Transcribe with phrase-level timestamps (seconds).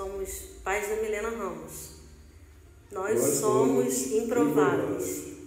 [0.00, 0.30] somos
[0.64, 2.00] pais da Milena Ramos.
[2.90, 5.18] Nós, Nós somos, somos improváveis.
[5.18, 5.40] improváveis.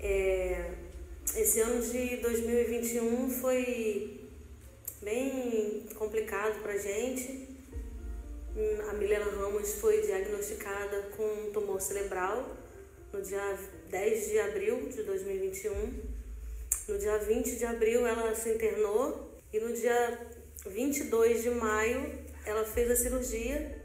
[0.00, 0.74] É,
[1.36, 4.28] esse ano de 2021 foi
[5.00, 7.48] bem complicado para gente.
[8.90, 12.56] A Milena Ramos foi diagnosticada com um tumor cerebral
[13.12, 13.56] no dia
[13.92, 15.92] 10 de abril de 2021.
[16.88, 20.18] No dia 20 de abril ela se internou e no dia
[20.64, 23.82] 22 de maio ela fez a cirurgia.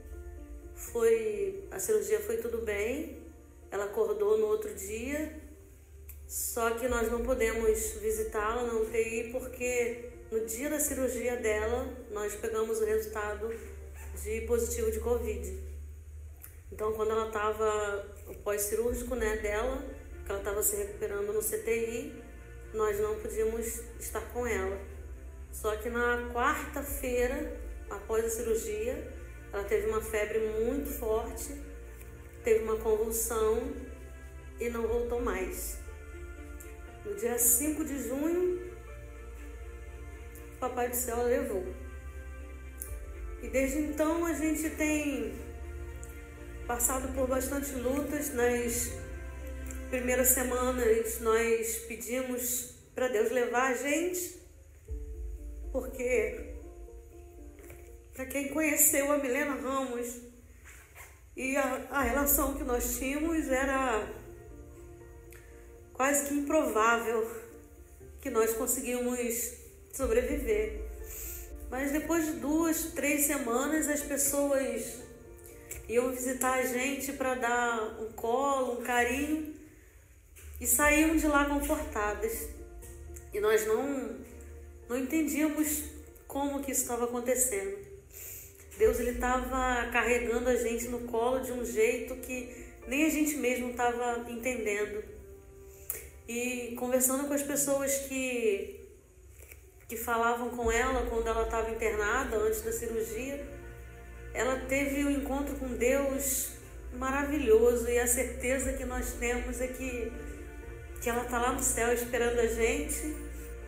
[0.73, 3.17] Foi a cirurgia foi tudo bem.
[3.69, 5.41] Ela acordou no outro dia.
[6.25, 12.33] Só que nós não podemos visitá-la na UTI porque no dia da cirurgia dela nós
[12.33, 13.53] pegamos o resultado
[14.23, 15.67] de positivo de Covid.
[16.71, 18.05] Então, quando ela estava,
[18.43, 19.96] pós-cirúrgico né, dela,
[20.29, 22.23] ela estava se recuperando no CTI,
[22.73, 24.77] nós não podíamos estar com ela.
[25.51, 29.11] Só que na quarta-feira, após a cirurgia,
[29.51, 31.55] ela teve uma febre muito forte,
[32.43, 33.73] teve uma convulsão
[34.59, 35.77] e não voltou mais.
[37.05, 38.71] No dia 5 de junho,
[40.55, 41.65] o Papai do Céu levou.
[43.41, 45.33] E desde então a gente tem
[46.67, 48.33] passado por bastante lutas.
[48.33, 48.91] Nas
[49.89, 54.37] primeiras semanas nós pedimos para Deus levar a gente,
[55.71, 56.55] porque
[58.13, 60.21] para quem conheceu a Milena Ramos
[61.35, 64.11] e a, a relação que nós tínhamos era
[65.93, 67.29] quase que improvável
[68.21, 69.53] que nós conseguimos
[69.93, 70.85] sobreviver.
[71.69, 74.99] Mas depois de duas, três semanas, as pessoas
[75.87, 79.56] iam visitar a gente para dar um colo, um carinho
[80.59, 82.49] e saíam de lá confortadas.
[83.33, 84.17] E nós não,
[84.89, 85.83] não entendíamos
[86.27, 87.77] como que isso estava acontecendo.
[88.77, 93.35] Deus ele estava carregando a gente no colo de um jeito que nem a gente
[93.37, 95.03] mesmo estava entendendo.
[96.27, 98.77] E conversando com as pessoas que
[99.87, 103.47] que falavam com ela quando ela estava internada antes da cirurgia,
[104.33, 106.51] ela teve um encontro com Deus
[106.93, 110.11] maravilhoso e a certeza que nós temos é que,
[111.01, 113.15] que ela está lá no céu esperando a gente.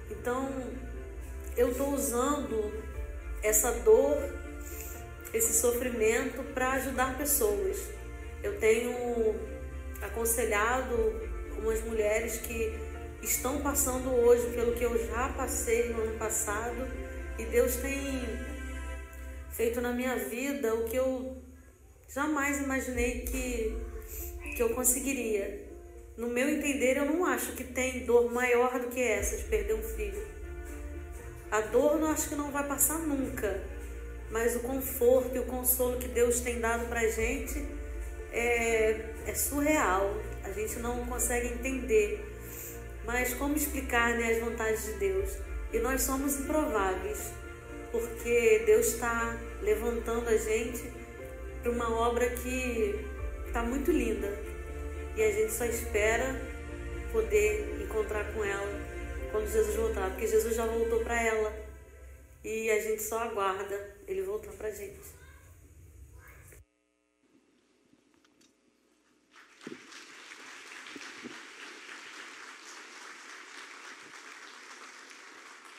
[0.10, 0.50] Então,
[1.56, 2.72] eu estou usando
[3.44, 4.18] essa dor,
[5.34, 7.78] esse sofrimento para ajudar pessoas.
[8.42, 9.36] Eu tenho
[10.02, 10.96] aconselhado
[11.58, 12.74] umas mulheres que
[13.22, 16.88] estão passando hoje pelo que eu já passei no ano passado
[17.38, 18.24] e Deus tem
[19.52, 21.38] feito na minha vida o que eu
[22.08, 23.78] jamais imaginei que,
[24.56, 25.69] que eu conseguiria.
[26.20, 29.74] No meu entender, eu não acho que tem dor maior do que essa de perder
[29.76, 30.22] um filho.
[31.50, 33.64] A dor eu acho que não vai passar nunca,
[34.30, 37.66] mas o conforto e o consolo que Deus tem dado pra gente
[38.34, 40.14] é, é surreal.
[40.44, 42.22] A gente não consegue entender.
[43.06, 45.38] Mas como explicar né, as vontades de Deus?
[45.72, 47.32] E nós somos improváveis
[47.94, 50.84] porque Deus está levantando a gente
[51.62, 53.08] para uma obra que
[53.48, 54.49] está muito linda
[55.20, 56.34] e a gente só espera
[57.12, 58.72] poder encontrar com ela
[59.34, 61.54] quando Jesus voltar, porque Jesus já voltou para ela
[62.42, 65.20] e a gente só aguarda ele voltar para a gente.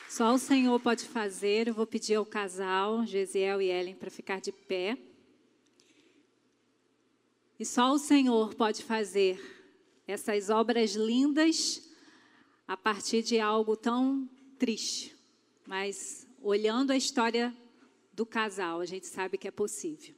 [0.07, 1.67] Só o Senhor pode fazer.
[1.67, 4.95] Eu vou pedir ao casal, Gesiel e Ellen, para ficar de pé.
[7.61, 9.39] E só o Senhor pode fazer
[10.07, 11.87] essas obras lindas
[12.67, 14.27] a partir de algo tão
[14.57, 15.15] triste.
[15.67, 17.55] Mas olhando a história
[18.13, 20.15] do casal, a gente sabe que é possível.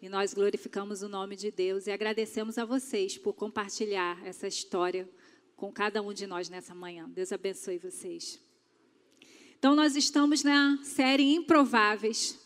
[0.00, 5.10] E nós glorificamos o nome de Deus e agradecemos a vocês por compartilhar essa história
[5.56, 7.10] com cada um de nós nessa manhã.
[7.10, 8.40] Deus abençoe vocês.
[9.58, 12.38] Então, nós estamos na série Improváveis.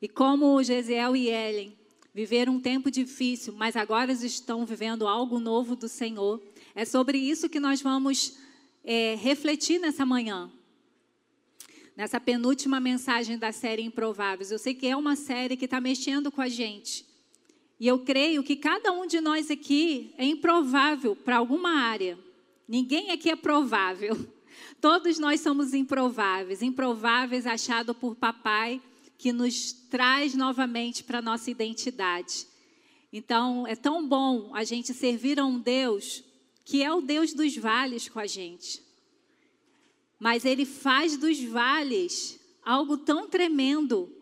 [0.00, 1.77] E como Gesiel e Ellen
[2.18, 6.42] viveram um tempo difícil, mas agora estão vivendo algo novo do Senhor,
[6.74, 8.36] é sobre isso que nós vamos
[8.82, 10.50] é, refletir nessa manhã.
[11.96, 14.50] Nessa penúltima mensagem da série Improváveis.
[14.50, 17.06] Eu sei que é uma série que está mexendo com a gente.
[17.78, 22.18] E eu creio que cada um de nós aqui é improvável para alguma área.
[22.66, 24.26] Ninguém aqui é provável.
[24.82, 28.82] Todos nós somos improváveis, improváveis achado por papai
[29.18, 32.46] que nos traz novamente para a nossa identidade.
[33.12, 36.24] Então, é tão bom a gente servir a um Deus
[36.64, 38.82] que é o Deus dos vales com a gente.
[40.20, 44.14] Mas ele faz dos vales algo tão tremendo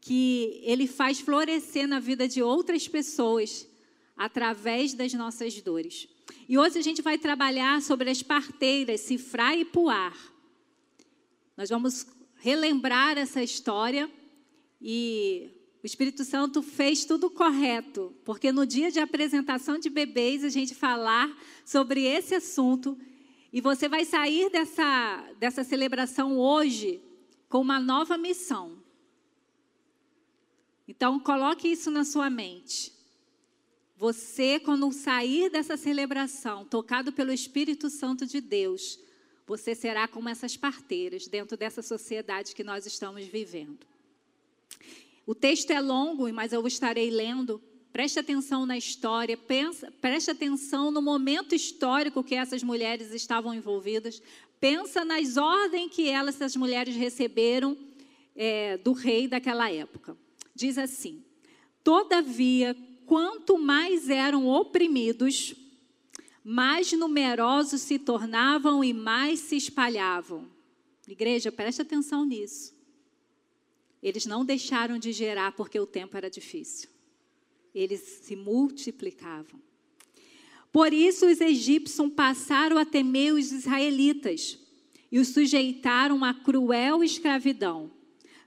[0.00, 3.68] que ele faz florescer na vida de outras pessoas
[4.16, 6.08] através das nossas dores.
[6.48, 10.16] E hoje a gente vai trabalhar sobre as parteiras, Cifra e Puar.
[11.56, 12.06] Nós vamos
[12.36, 14.10] relembrar essa história
[14.80, 15.50] e
[15.82, 20.74] o Espírito Santo fez tudo correto, porque no dia de apresentação de bebês a gente
[20.74, 21.32] falar
[21.64, 22.98] sobre esse assunto
[23.52, 27.00] e você vai sair dessa, dessa celebração hoje
[27.48, 28.82] com uma nova missão.
[30.88, 32.92] Então, coloque isso na sua mente.
[33.96, 38.98] Você, quando sair dessa celebração, tocado pelo Espírito Santo de Deus,
[39.46, 43.86] você será como essas parteiras dentro dessa sociedade que nós estamos vivendo.
[45.26, 47.60] O texto é longo, mas eu estarei lendo.
[47.92, 54.22] Preste atenção na história, pensa, preste atenção no momento histórico que essas mulheres estavam envolvidas.
[54.60, 57.76] Pensa nas ordens que elas, essas mulheres, receberam
[58.36, 60.16] é, do rei daquela época.
[60.54, 61.24] Diz assim:
[61.82, 62.76] Todavia,
[63.06, 65.54] quanto mais eram oprimidos,
[66.44, 70.48] mais numerosos se tornavam e mais se espalhavam.
[71.08, 72.75] Igreja, preste atenção nisso.
[74.06, 76.88] Eles não deixaram de gerar porque o tempo era difícil.
[77.74, 79.60] Eles se multiplicavam.
[80.72, 84.58] Por isso os egípcios passaram a temer os israelitas
[85.10, 87.90] e os sujeitaram a cruel escravidão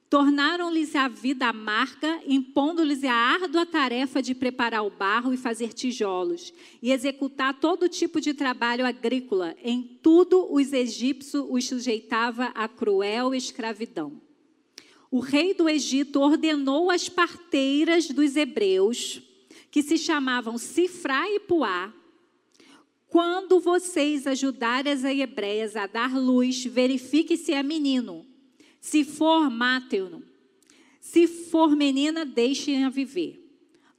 [0.10, 6.52] Tornaram-lhes a vida amarga, impondo-lhes a árdua tarefa de preparar o barro e fazer tijolos,
[6.82, 9.56] e executar todo tipo de trabalho agrícola.
[9.64, 14.20] Em tudo, os egípcios os sujeitava a cruel escravidão.
[15.12, 19.22] O rei do Egito ordenou às parteiras dos hebreus,
[19.72, 21.94] que se chamavam Sifra e Puá,
[23.08, 28.30] quando vocês ajudarem as hebreias a dar luz, verifique se é menino
[28.80, 30.24] se for, matem-no.
[31.00, 33.46] Se for menina, deixem-a viver.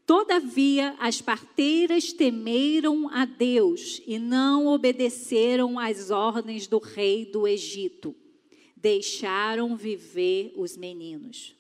[0.07, 8.15] Todavia, as parteiras temeram a Deus e não obedeceram às ordens do rei do Egito.
[8.81, 11.55] Deixaram viver os meninos.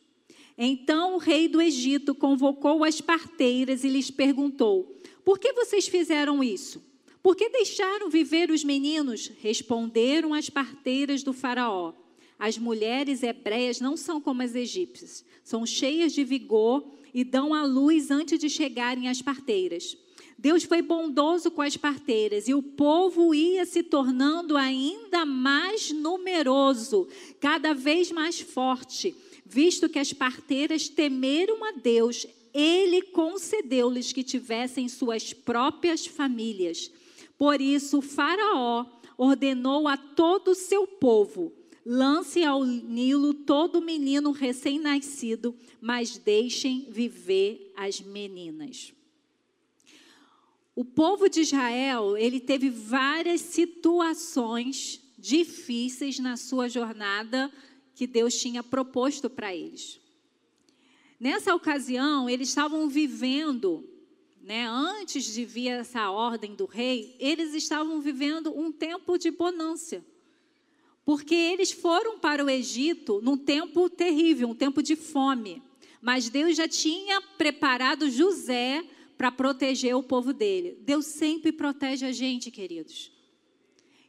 [0.56, 4.94] Então o rei do Egito convocou as parteiras e lhes perguntou:
[5.25, 6.82] Por que vocês fizeram isso?
[7.22, 9.31] Por que deixaram viver os meninos?
[9.40, 11.93] Responderam as parteiras do Faraó.
[12.38, 17.64] As mulheres hebreias não são como as egípcias, são cheias de vigor e dão à
[17.64, 19.96] luz antes de chegarem às parteiras.
[20.40, 27.06] Deus foi bondoso com as parteiras e o povo ia se tornando ainda mais numeroso,
[27.38, 29.14] cada vez mais forte.
[29.44, 36.90] Visto que as parteiras temeram a Deus, ele concedeu-lhes que tivessem suas próprias famílias.
[37.37, 38.87] Por isso, Faraó
[39.19, 41.52] ordenou a todo o seu povo
[41.84, 48.92] Lance ao Nilo todo menino recém-nascido, mas deixem viver as meninas.
[50.75, 57.52] O povo de Israel, ele teve várias situações difíceis na sua jornada
[57.94, 60.00] que Deus tinha proposto para eles.
[61.18, 63.87] Nessa ocasião, eles estavam vivendo,
[64.40, 70.02] né, antes de vir essa ordem do rei, eles estavam vivendo um tempo de bonância.
[71.04, 75.62] Porque eles foram para o Egito num tempo terrível, um tempo de fome.
[76.00, 78.83] Mas Deus já tinha preparado José
[79.21, 80.79] para proteger o povo dele.
[80.81, 83.12] Deus sempre protege a gente, queridos.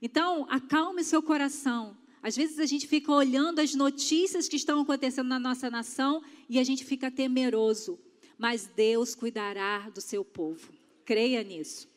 [0.02, 1.98] Então, acalme seu coração.
[2.24, 6.58] Às vezes a gente fica olhando as notícias que estão acontecendo na nossa nação e
[6.58, 8.00] a gente fica temeroso.
[8.38, 10.72] Mas Deus cuidará do seu povo.
[11.04, 11.90] Creia nisso.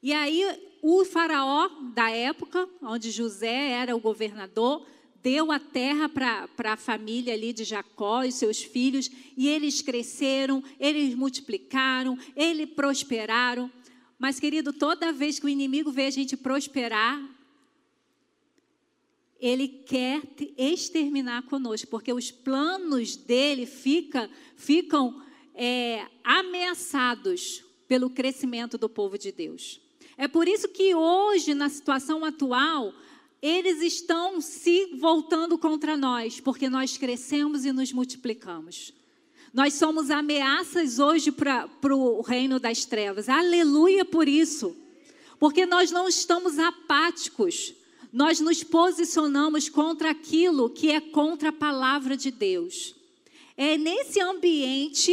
[0.00, 0.44] E aí
[0.80, 4.86] o faraó da época, onde José era o governador,
[5.24, 10.62] deu a terra para a família ali de Jacó e seus filhos, e eles cresceram,
[10.78, 13.72] eles multiplicaram, eles prosperaram.
[14.18, 17.26] Mas, querido, toda vez que o inimigo vê a gente prosperar,
[19.40, 20.20] ele quer
[20.58, 25.22] exterminar conosco, porque os planos dele fica, ficam
[25.54, 29.80] é, ameaçados pelo crescimento do povo de Deus.
[30.18, 32.92] É por isso que hoje, na situação atual,
[33.46, 38.94] eles estão se voltando contra nós, porque nós crescemos e nos multiplicamos.
[39.52, 43.28] Nós somos ameaças hoje para o reino das trevas.
[43.28, 44.74] Aleluia por isso.
[45.38, 47.74] Porque nós não estamos apáticos.
[48.10, 52.96] Nós nos posicionamos contra aquilo que é contra a palavra de Deus.
[53.58, 55.12] É nesse ambiente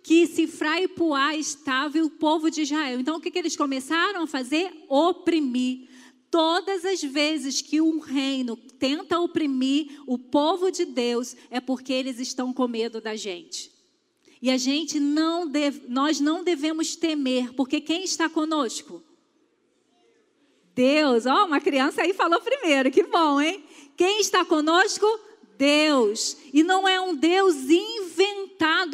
[0.00, 3.00] que Sifra e Puá estava o povo de Israel.
[3.00, 4.72] Então, o que, que eles começaram a fazer?
[4.88, 5.88] Oprimir.
[6.34, 12.18] Todas as vezes que um reino tenta oprimir o povo de Deus, é porque eles
[12.18, 13.70] estão com medo da gente.
[14.42, 19.00] E a gente não deve, nós não devemos temer, porque quem está conosco?
[20.74, 21.24] Deus.
[21.24, 23.64] Ó, oh, uma criança aí falou primeiro, que bom, hein?
[23.96, 25.06] Quem está conosco?
[25.56, 26.36] Deus.
[26.52, 28.43] E não é um Deus inventado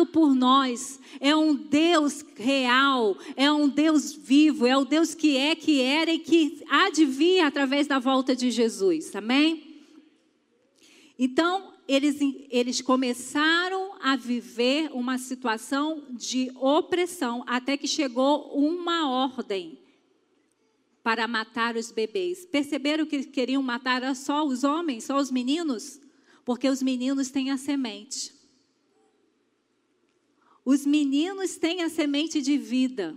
[0.06, 1.00] por nós.
[1.20, 6.12] É um Deus real, é um Deus vivo, é o Deus que é, que era
[6.12, 6.62] e que
[7.06, 9.14] vir através da volta de Jesus.
[9.14, 9.70] Amém?
[11.18, 12.18] Então, eles,
[12.50, 19.78] eles começaram a viver uma situação de opressão, até que chegou uma ordem
[21.02, 22.46] para matar os bebês.
[22.46, 26.00] Perceberam que queriam matar só os homens, só os meninos?
[26.44, 28.39] Porque os meninos têm a semente.
[30.70, 33.16] Os meninos têm a semente de vida.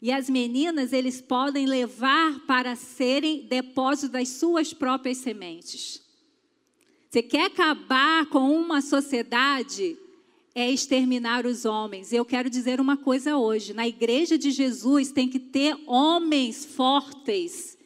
[0.00, 6.02] E as meninas, eles podem levar para serem depósito das suas próprias sementes.
[7.10, 9.98] Você quer acabar com uma sociedade?
[10.54, 12.10] É exterminar os homens.
[12.10, 17.76] Eu quero dizer uma coisa hoje: na igreja de Jesus tem que ter homens fortes,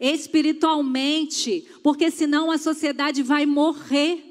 [0.00, 4.25] espiritualmente, porque senão a sociedade vai morrer.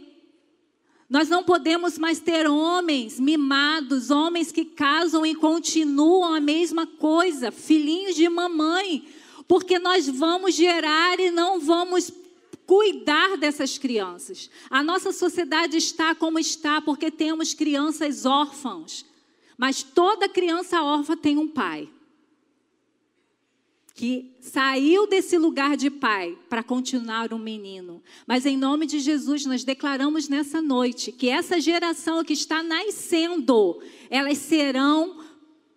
[1.15, 7.53] Nós não podemos mais ter homens mimados, homens que casam e continuam a mesma coisa,
[7.53, 9.07] filhinhos de mamãe,
[9.47, 12.11] porque nós vamos gerar e não vamos
[12.67, 14.49] cuidar dessas crianças.
[14.69, 19.05] A nossa sociedade está como está porque temos crianças órfãos.
[19.57, 21.87] Mas toda criança órfã tem um pai.
[23.95, 28.03] Que saiu desse lugar de pai para continuar um menino.
[28.27, 33.81] Mas em nome de Jesus, nós declaramos nessa noite que essa geração que está nascendo,
[34.09, 35.23] elas serão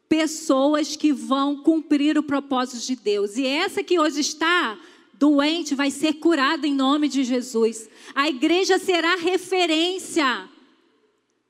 [0.09, 3.37] pessoas que vão cumprir o propósito de Deus.
[3.37, 4.79] E essa que hoje está
[5.15, 7.89] doente vai ser curado em nome de Jesus.
[8.15, 10.49] A igreja será referência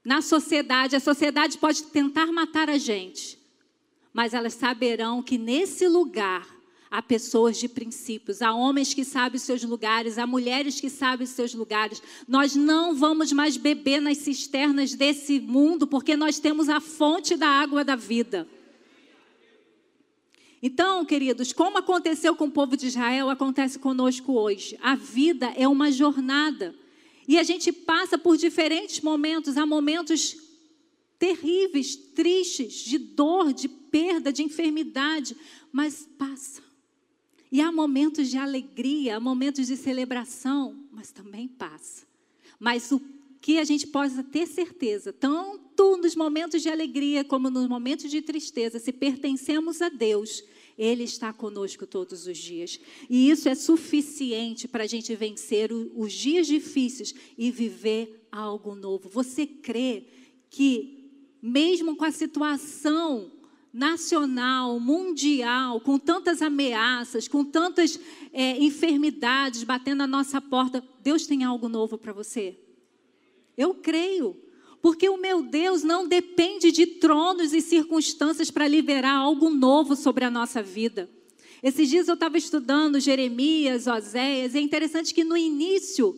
[0.04, 0.96] na sociedade.
[0.96, 3.38] A sociedade pode tentar matar a gente,
[4.12, 6.57] mas elas saberão que nesse lugar
[6.90, 11.54] há pessoas de princípios, há homens que sabem seus lugares, há mulheres que sabem seus
[11.54, 12.02] lugares.
[12.26, 17.48] Nós não vamos mais beber nas cisternas desse mundo, porque nós temos a fonte da
[17.48, 18.48] água da vida.
[20.62, 24.76] Então, queridos, como aconteceu com o povo de Israel, acontece conosco hoje.
[24.82, 26.74] A vida é uma jornada.
[27.28, 30.36] E a gente passa por diferentes momentos, há momentos
[31.18, 35.36] terríveis, tristes, de dor, de perda, de enfermidade,
[35.70, 36.67] mas passa.
[37.50, 42.06] E há momentos de alegria, há momentos de celebração, mas também passa.
[42.58, 43.00] Mas o
[43.40, 48.20] que a gente possa ter certeza, tanto nos momentos de alegria como nos momentos de
[48.20, 50.42] tristeza, se pertencemos a Deus,
[50.76, 52.80] Ele está conosco todos os dias.
[53.08, 59.08] E isso é suficiente para a gente vencer os dias difíceis e viver algo novo.
[59.08, 60.04] Você crê
[60.50, 63.30] que, mesmo com a situação
[63.72, 67.98] nacional, mundial, com tantas ameaças, com tantas
[68.32, 72.58] é, enfermidades batendo na nossa porta, Deus tem algo novo para você?
[73.56, 74.36] Eu creio.
[74.80, 80.24] Porque o meu Deus não depende de tronos e circunstâncias para liberar algo novo sobre
[80.24, 81.10] a nossa vida.
[81.62, 86.16] Esses dias eu estava estudando Jeremias, Oséias, e é interessante que no início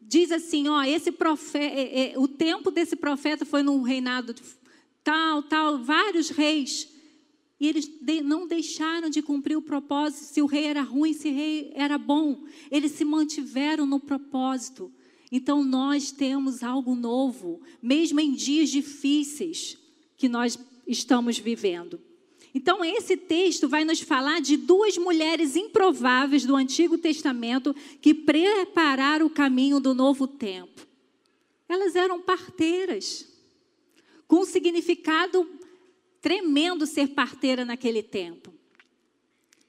[0.00, 4.34] diz assim, ó, esse profeta, é, é, o tempo desse profeta foi num reinado
[5.02, 6.88] tal, tal, vários reis,
[7.58, 7.90] e eles
[8.24, 11.98] não deixaram de cumprir o propósito, se o rei era ruim, se o rei era
[11.98, 14.90] bom, eles se mantiveram no propósito.
[15.30, 19.76] Então nós temos algo novo, mesmo em dias difíceis
[20.16, 22.00] que nós estamos vivendo.
[22.52, 29.26] Então, esse texto vai nos falar de duas mulheres improváveis do Antigo Testamento que prepararam
[29.26, 30.84] o caminho do novo tempo.
[31.68, 33.24] Elas eram parteiras,
[34.30, 35.44] com um significado
[36.20, 38.54] tremendo ser parteira naquele tempo.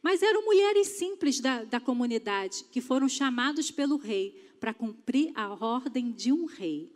[0.03, 5.51] Mas eram mulheres simples da, da comunidade que foram chamados pelo rei para cumprir a
[5.51, 6.96] ordem de um rei.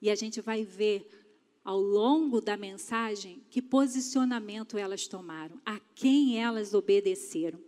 [0.00, 1.06] E a gente vai ver
[1.62, 7.60] ao longo da mensagem que posicionamento elas tomaram, a quem elas obedeceram.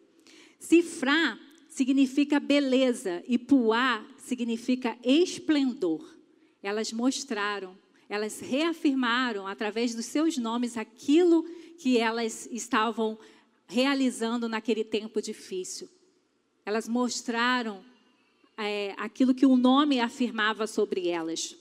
[0.59, 1.38] Cifrá
[1.69, 6.16] significa beleza e puá significa esplendor.
[6.62, 7.76] Elas mostraram,
[8.09, 11.45] elas reafirmaram através dos seus nomes aquilo
[11.79, 13.19] que elas estavam
[13.67, 15.89] realizando naquele tempo difícil.
[16.65, 17.85] Elas mostraram
[18.57, 21.57] é, aquilo que o nome afirmava sobre elas.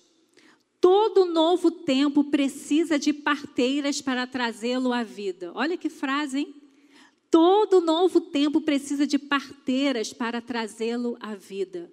[0.80, 5.52] Todo novo tempo precisa de parteiras para trazê-lo à vida.
[5.56, 6.56] Olha que frase, hein?
[7.32, 11.92] Todo novo tempo precisa de parteiras para trazê-lo à vida.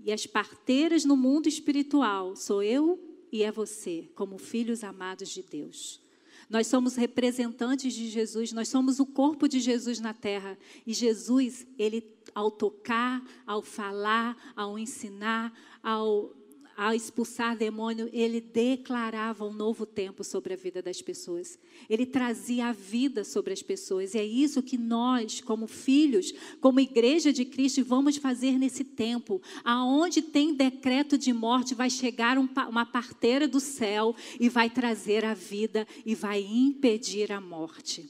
[0.00, 5.42] E as parteiras no mundo espiritual sou eu e é você, como filhos amados de
[5.42, 6.00] Deus.
[6.48, 10.56] Nós somos representantes de Jesus, nós somos o corpo de Jesus na terra.
[10.86, 12.02] E Jesus, ele
[12.34, 16.34] ao tocar, ao falar, ao ensinar, ao
[16.78, 21.58] ao expulsar demônio, ele declarava um novo tempo sobre a vida das pessoas.
[21.90, 24.14] Ele trazia a vida sobre as pessoas.
[24.14, 29.42] E é isso que nós, como filhos, como igreja de Cristo, vamos fazer nesse tempo.
[29.64, 35.34] Aonde tem decreto de morte, vai chegar uma parteira do céu e vai trazer a
[35.34, 38.08] vida e vai impedir a morte.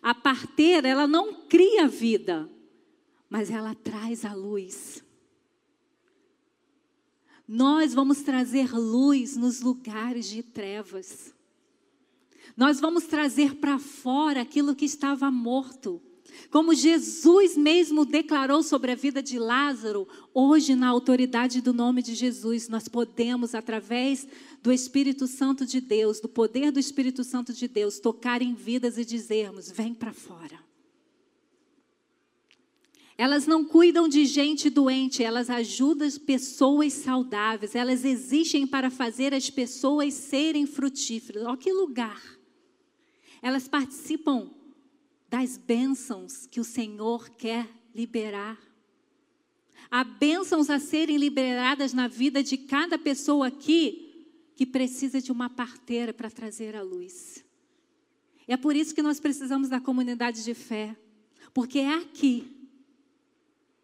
[0.00, 2.48] A parteira, ela não cria vida,
[3.28, 5.06] mas ela traz a luz.
[7.48, 11.32] Nós vamos trazer luz nos lugares de trevas.
[12.54, 16.02] Nós vamos trazer para fora aquilo que estava morto.
[16.50, 22.14] Como Jesus mesmo declarou sobre a vida de Lázaro, hoje, na autoridade do nome de
[22.14, 24.28] Jesus, nós podemos, através
[24.62, 28.98] do Espírito Santo de Deus, do poder do Espírito Santo de Deus, tocar em vidas
[28.98, 30.67] e dizermos: vem para fora.
[33.18, 39.50] Elas não cuidam de gente doente, elas ajudam pessoas saudáveis, elas existem para fazer as
[39.50, 41.44] pessoas serem frutíferas.
[41.44, 42.22] Olha que lugar!
[43.42, 44.48] Elas participam
[45.28, 48.56] das bênçãos que o Senhor quer liberar.
[49.90, 55.50] Há bênçãos a serem liberadas na vida de cada pessoa aqui que precisa de uma
[55.50, 57.44] parteira para trazer a luz.
[58.46, 60.96] É por isso que nós precisamos da comunidade de fé,
[61.52, 62.57] porque é aqui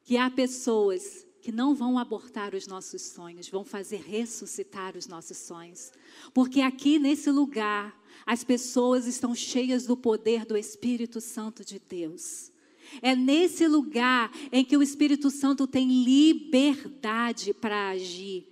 [0.05, 5.37] que há pessoas que não vão abortar os nossos sonhos, vão fazer ressuscitar os nossos
[5.37, 5.93] sonhos.
[6.33, 12.51] Porque aqui nesse lugar, as pessoas estão cheias do poder do Espírito Santo de Deus.
[13.03, 18.47] É nesse lugar em que o Espírito Santo tem liberdade para agir.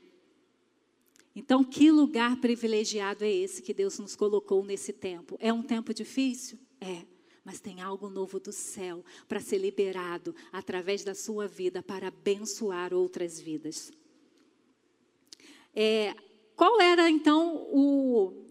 [1.35, 5.37] Então, que lugar privilegiado é esse que Deus nos colocou nesse tempo?
[5.41, 6.59] É um tempo difícil?
[6.79, 7.07] É
[7.45, 12.95] mas tem algo novo do céu para ser liberado através da sua vida para abençoar
[12.95, 13.93] outras vidas.
[15.75, 16.15] É,
[16.55, 18.45] qual era então o,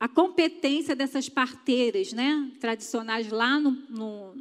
[0.00, 4.34] a competência dessas parteiras, né, tradicionais lá no, no,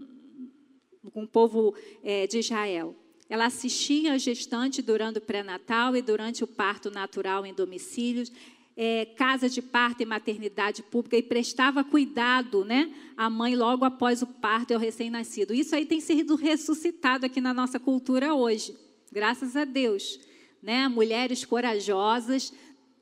[1.11, 2.95] com o povo é, de Israel?
[3.27, 8.31] Ela assistia a gestante durante o pré-natal e durante o parto natural em domicílios
[8.77, 14.21] é, casa de parto e maternidade pública e prestava cuidado né, à mãe logo após
[14.21, 15.53] o parto e ao recém-nascido.
[15.53, 18.75] Isso aí tem sido ressuscitado aqui na nossa cultura hoje,
[19.11, 20.19] graças a Deus.
[20.61, 20.87] Né?
[20.87, 22.51] Mulheres corajosas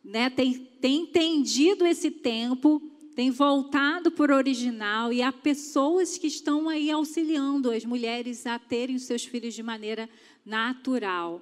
[0.04, 2.82] né, têm, entendido esse tempo,
[3.16, 8.60] têm voltado para o original e há pessoas que estão aí auxiliando as mulheres a
[8.60, 10.08] terem os seus filhos de maneira
[10.46, 11.42] natural.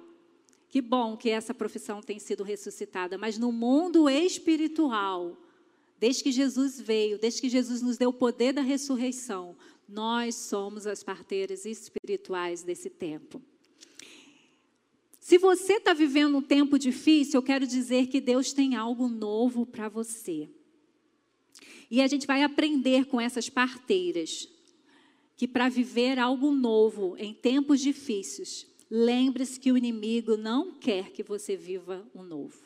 [0.72, 5.36] Que bom que essa profissão tem sido ressuscitada, mas no mundo espiritual,
[6.00, 9.54] desde que Jesus veio, desde que Jesus nos deu o poder da ressurreição,
[9.86, 13.42] nós somos as parteiras espirituais desse tempo.
[15.20, 19.66] Se você está vivendo um tempo difícil, eu quero dizer que Deus tem algo novo
[19.66, 20.48] para você.
[21.90, 24.48] E a gente vai aprender com essas parteiras
[25.36, 31.22] que para viver algo novo em tempos difíceis, Lembre-se que o inimigo não quer que
[31.22, 32.58] você viva o um novo.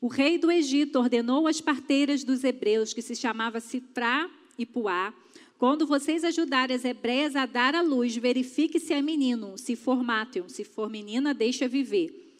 [0.00, 5.12] O rei do Egito ordenou às parteiras dos hebreus, que se chamava Citrá e Puá,
[5.58, 10.02] quando vocês ajudarem as hebreias a dar à luz, verifique se é menino, se for
[10.02, 12.38] mátium, se for menina, deixa viver.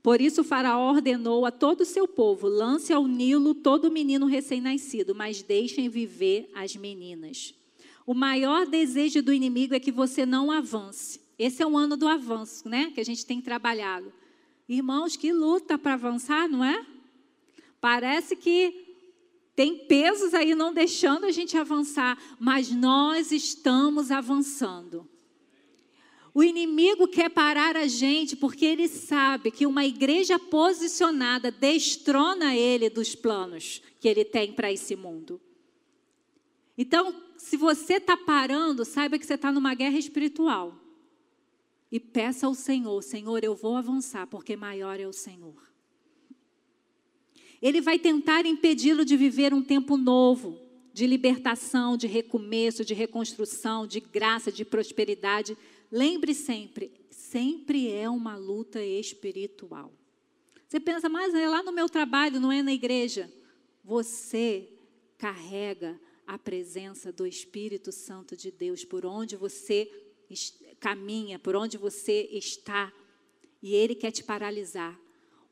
[0.00, 4.26] Por isso o faraó ordenou a todo o seu povo, lance ao Nilo todo menino
[4.26, 7.52] recém-nascido, mas deixem viver as meninas.
[8.06, 11.28] O maior desejo do inimigo é que você não avance.
[11.40, 12.90] Esse é o ano do avanço, né?
[12.94, 14.12] Que a gente tem trabalhado.
[14.68, 16.84] Irmãos, que luta para avançar, não é?
[17.80, 18.94] Parece que
[19.56, 25.08] tem pesos aí não deixando a gente avançar, mas nós estamos avançando.
[26.34, 32.90] O inimigo quer parar a gente porque ele sabe que uma igreja posicionada destrona ele
[32.90, 35.40] dos planos que ele tem para esse mundo.
[36.76, 40.89] Então, se você está parando, saiba que você está numa guerra espiritual
[41.90, 45.70] e peça ao Senhor: Senhor, eu vou avançar, porque maior é o Senhor.
[47.60, 50.58] Ele vai tentar impedi-lo de viver um tempo novo,
[50.92, 55.56] de libertação, de recomeço, de reconstrução, de graça, de prosperidade.
[55.92, 59.92] Lembre sempre, sempre é uma luta espiritual.
[60.66, 63.30] Você pensa, mas é lá no meu trabalho, não é na igreja.
[63.84, 64.68] Você
[65.18, 69.90] carrega a presença do Espírito Santo de Deus por onde você
[70.80, 72.92] caminha, por onde você está,
[73.62, 74.98] e ele quer te paralisar.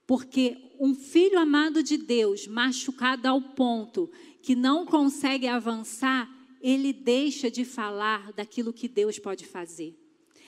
[0.07, 4.11] Porque um filho amado de Deus, machucado ao ponto
[4.41, 6.29] que não consegue avançar,
[6.63, 9.95] ele deixa de falar daquilo que Deus pode fazer.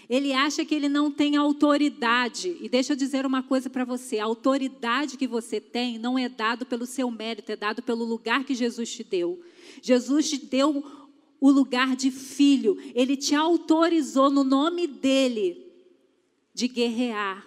[0.09, 2.57] Ele acha que ele não tem autoridade.
[2.61, 6.29] E deixa eu dizer uma coisa para você: a autoridade que você tem não é
[6.29, 9.41] dado pelo seu mérito, é dado pelo lugar que Jesus te deu.
[9.81, 10.85] Jesus te deu
[11.41, 12.77] o lugar de filho.
[12.95, 15.67] Ele te autorizou no nome dele
[16.53, 17.47] de guerrear,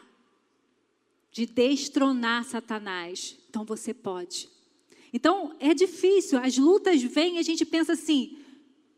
[1.32, 3.38] de destronar Satanás.
[3.50, 4.50] Então você pode.
[5.14, 8.38] Então é difícil, as lutas vêm e a gente pensa assim: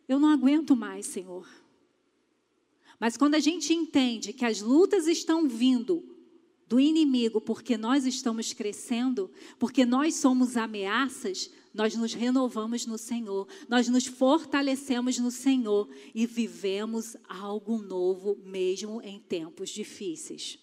[0.08, 1.48] eu não aguento mais, Senhor.
[3.00, 6.04] Mas quando a gente entende que as lutas estão vindo
[6.68, 9.30] do inimigo porque nós estamos crescendo,
[9.60, 16.26] porque nós somos ameaças, nós nos renovamos no Senhor, nós nos fortalecemos no Senhor e
[16.26, 20.58] vivemos algo novo mesmo em tempos difíceis.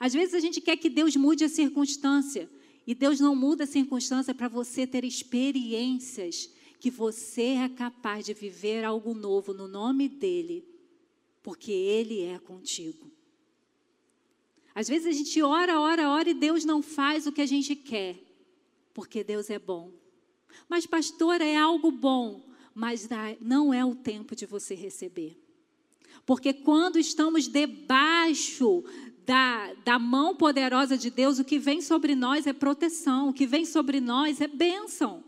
[0.00, 2.50] Às vezes a gente quer que Deus mude a circunstância,
[2.84, 8.34] e Deus não muda a circunstância para você ter experiências que você é capaz de
[8.34, 10.66] viver algo novo no nome dEle,
[11.40, 13.08] porque Ele é contigo.
[14.74, 17.76] Às vezes a gente ora, ora, ora e Deus não faz o que a gente
[17.76, 18.18] quer,
[18.92, 19.92] porque Deus é bom.
[20.68, 23.08] Mas, pastor, é algo bom, mas
[23.40, 25.36] não é o tempo de você receber.
[26.24, 28.84] Porque quando estamos debaixo
[29.24, 33.46] da, da mão poderosa de Deus, o que vem sobre nós é proteção, o que
[33.46, 35.24] vem sobre nós é bênção.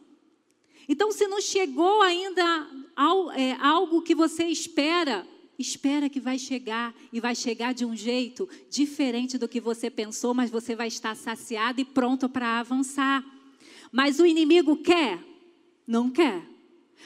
[0.88, 5.26] Então, se não chegou ainda ao, é, algo que você espera,
[5.59, 10.35] espera que vai chegar e vai chegar de um jeito diferente do que você pensou,
[10.35, 13.24] mas você vai estar saciado e pronto para avançar.
[13.90, 15.18] Mas o inimigo quer?
[15.87, 16.50] Não quer.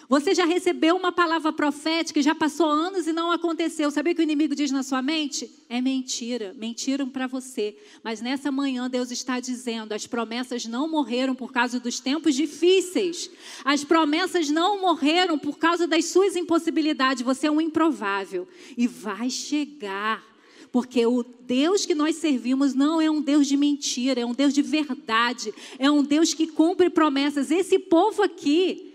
[0.08, 3.90] Você já recebeu uma palavra profética, já passou anos e não aconteceu.
[3.90, 5.50] Sabe o que o inimigo diz na sua mente?
[5.68, 7.76] É mentira, mentiram para você.
[8.02, 13.30] Mas nessa manhã Deus está dizendo: as promessas não morreram por causa dos tempos difíceis.
[13.64, 17.22] As promessas não morreram por causa das suas impossibilidades.
[17.22, 20.33] Você é um improvável e vai chegar.
[20.74, 24.52] Porque o Deus que nós servimos não é um Deus de mentira, é um Deus
[24.52, 27.52] de verdade, é um Deus que cumpre promessas.
[27.52, 28.92] Esse povo aqui,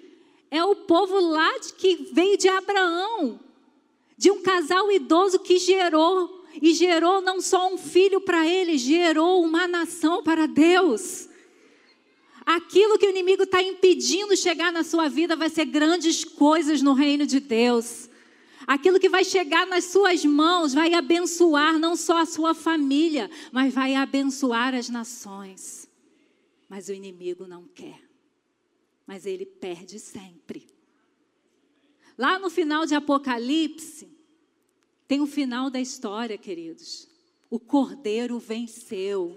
[0.51, 3.39] é o povo lá de, que veio de Abraão,
[4.17, 9.41] de um casal idoso que gerou, e gerou não só um filho para ele, gerou
[9.41, 11.29] uma nação para Deus.
[12.45, 16.91] Aquilo que o inimigo está impedindo chegar na sua vida vai ser grandes coisas no
[16.91, 18.08] reino de Deus.
[18.69, 23.73] Aquilo que vai chegar nas suas mãos vai abençoar não só a sua família, mas
[23.73, 25.89] vai abençoar as nações.
[26.69, 28.09] Mas o inimigo não quer
[29.09, 30.67] mas ele perde sempre.
[32.15, 34.07] Lá no final de Apocalipse,
[35.07, 37.07] tem o final da história, queridos.
[37.49, 39.35] O cordeiro venceu.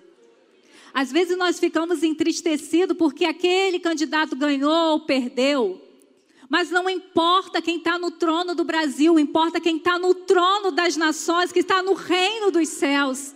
[0.92, 5.80] Às vezes nós ficamos entristecidos porque aquele candidato ganhou ou perdeu.
[6.52, 10.98] Mas não importa quem está no trono do Brasil, importa quem está no trono das
[10.98, 13.34] nações, que está no reino dos céus.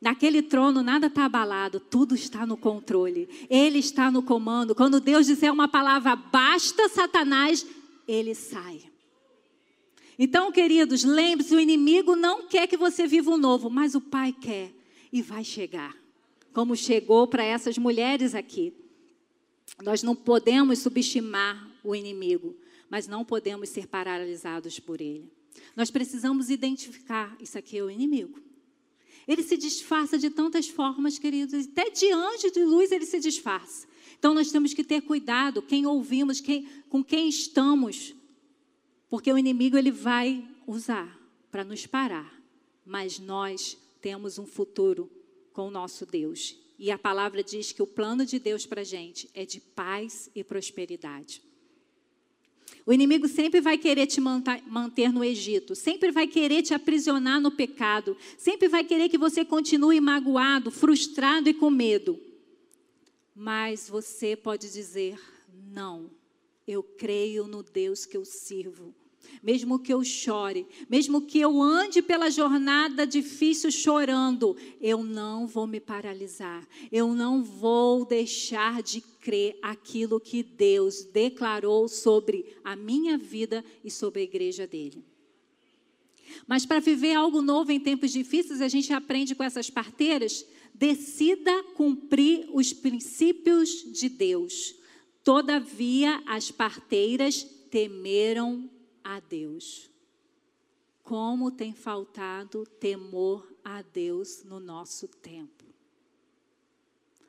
[0.00, 3.28] Naquele trono nada está abalado, tudo está no controle.
[3.48, 4.74] Ele está no comando.
[4.74, 7.64] Quando Deus disser uma palavra, basta Satanás,
[8.08, 8.82] ele sai.
[10.18, 14.32] Então, queridos, lembre-se: o inimigo não quer que você viva o novo, mas o Pai
[14.32, 14.72] quer
[15.12, 15.94] e vai chegar.
[16.52, 18.74] Como chegou para essas mulheres aqui.
[19.80, 22.56] Nós não podemos subestimar o inimigo,
[22.90, 25.30] mas não podemos ser paralisados por ele.
[25.76, 28.42] Nós precisamos identificar: isso aqui é o inimigo.
[29.26, 33.86] Ele se disfarça de tantas formas, queridos, até diante de luz ele se disfarça.
[34.18, 38.14] Então nós temos que ter cuidado quem ouvimos, quem, com quem estamos,
[39.08, 41.18] porque o inimigo ele vai usar
[41.50, 42.38] para nos parar,
[42.84, 45.10] mas nós temos um futuro
[45.52, 46.58] com o nosso Deus.
[46.78, 50.28] E a palavra diz que o plano de Deus para a gente é de paz
[50.34, 51.40] e prosperidade.
[52.86, 57.50] O inimigo sempre vai querer te manter no Egito, sempre vai querer te aprisionar no
[57.50, 62.20] pecado, sempre vai querer que você continue magoado, frustrado e com medo.
[63.34, 65.18] Mas você pode dizer:
[65.72, 66.10] não,
[66.66, 68.94] eu creio no Deus que eu sirvo
[69.42, 75.66] mesmo que eu chore, mesmo que eu ande pela jornada difícil chorando, eu não vou
[75.66, 83.18] me paralisar, eu não vou deixar de crer aquilo que Deus declarou sobre a minha
[83.18, 85.04] vida e sobre a igreja dele.
[86.46, 91.62] Mas para viver algo novo em tempos difíceis, a gente aprende com essas parteiras, decida
[91.74, 94.74] cumprir os princípios de Deus.
[95.22, 98.68] Todavia, as parteiras temeram
[99.04, 99.90] a Deus.
[101.02, 105.64] Como tem faltado temor a Deus no nosso tempo.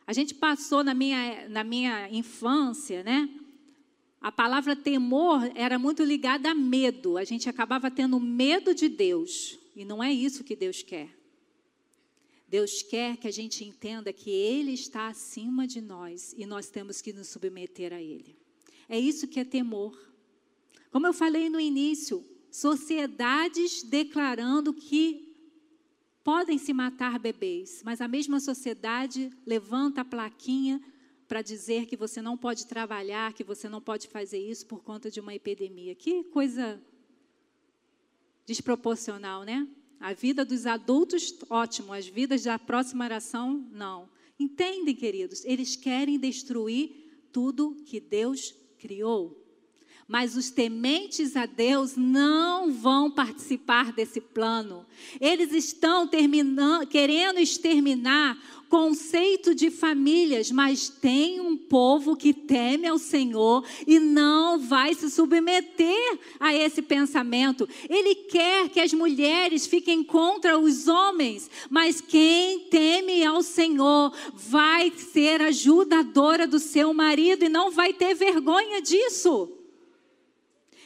[0.07, 3.29] A gente passou na minha, na minha infância, né?
[4.21, 7.17] A palavra temor era muito ligada a medo.
[7.17, 9.59] A gente acabava tendo medo de Deus.
[9.75, 11.15] E não é isso que Deus quer.
[12.47, 17.01] Deus quer que a gente entenda que Ele está acima de nós e nós temos
[17.01, 18.35] que nos submeter a Ele.
[18.87, 19.97] É isso que é temor.
[20.91, 25.25] Como eu falei no início, sociedades declarando que
[26.23, 30.81] podem se matar bebês, mas a mesma sociedade levanta a plaquinha
[31.27, 35.11] para dizer que você não pode trabalhar, que você não pode fazer isso por conta
[35.11, 35.93] de uma epidemia.
[35.93, 36.81] Que coisa
[38.45, 39.67] desproporcional, né?
[39.99, 44.09] A vida dos adultos, ótimo, as vidas da próxima geração, não.
[44.39, 45.43] Entendem, queridos?
[45.45, 49.44] Eles querem destruir tudo que Deus criou.
[50.07, 54.85] Mas os tementes a Deus não vão participar desse plano.
[55.19, 56.07] Eles estão
[56.87, 58.37] querendo exterminar
[58.69, 65.09] conceito de famílias, mas tem um povo que teme ao Senhor e não vai se
[65.09, 67.67] submeter a esse pensamento.
[67.89, 74.91] Ele quer que as mulheres fiquem contra os homens, mas quem teme ao Senhor vai
[74.91, 79.64] ser ajudadora do seu marido e não vai ter vergonha disso.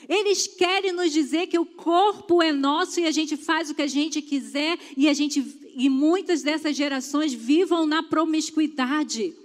[0.10, 3.84] Eles querem nos dizer que o corpo é nosso e a gente faz o que
[3.84, 5.40] a gente quiser e a gente
[5.76, 9.36] e muitas dessas gerações vivam na promiscuidade.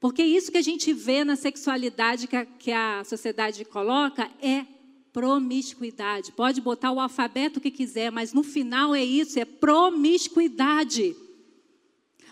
[0.00, 4.66] Porque isso que a gente vê na sexualidade que a, que a sociedade coloca é
[5.12, 6.32] promiscuidade.
[6.32, 11.14] Pode botar o alfabeto que quiser, mas no final é isso, é promiscuidade.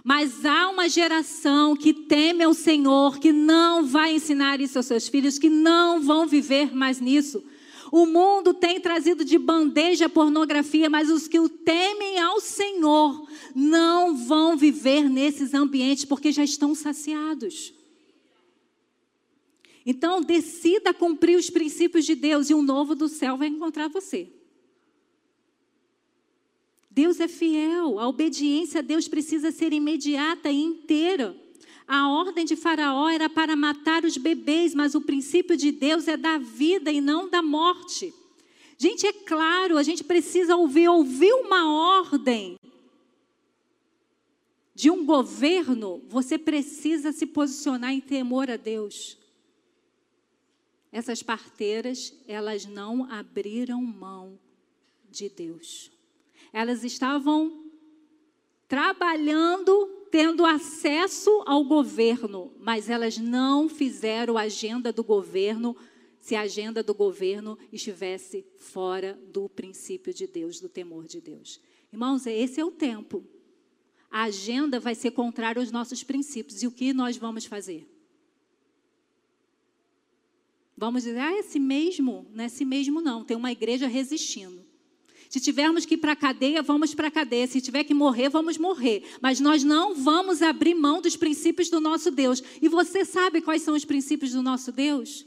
[0.08, 5.08] Mas há uma geração que teme ao Senhor, que não vai ensinar isso aos seus
[5.08, 7.42] filhos, que não vão viver mais nisso.
[7.90, 13.28] O mundo tem trazido de bandeja a pornografia, mas os que o temem ao Senhor
[13.52, 17.74] não vão viver nesses ambientes porque já estão saciados.
[19.84, 24.35] Então, decida cumprir os princípios de Deus e o novo do céu vai encontrar você.
[26.96, 31.36] Deus é fiel, a obediência a Deus precisa ser imediata e inteira.
[31.86, 36.16] A ordem de Faraó era para matar os bebês, mas o princípio de Deus é
[36.16, 38.14] da vida e não da morte.
[38.78, 42.58] Gente, é claro, a gente precisa ouvir, ouvir uma ordem
[44.74, 49.18] de um governo, você precisa se posicionar em temor a Deus.
[50.90, 54.38] Essas parteiras, elas não abriram mão
[55.10, 55.94] de Deus
[56.56, 57.66] elas estavam
[58.66, 65.76] trabalhando, tendo acesso ao governo, mas elas não fizeram a agenda do governo
[66.18, 71.60] se a agenda do governo estivesse fora do princípio de Deus, do temor de Deus.
[71.92, 73.22] Irmãos, esse é o tempo.
[74.10, 76.62] A agenda vai ser contrária aos nossos princípios.
[76.62, 77.86] E o que nós vamos fazer?
[80.74, 84.65] Vamos dizer, ah, esse mesmo, não é esse mesmo não, tem uma igreja resistindo.
[85.36, 87.46] Se tivermos que ir para a cadeia, vamos para a cadeia.
[87.46, 89.02] Se tiver que morrer, vamos morrer.
[89.20, 92.42] Mas nós não vamos abrir mão dos princípios do nosso Deus.
[92.62, 95.26] E você sabe quais são os princípios do nosso Deus?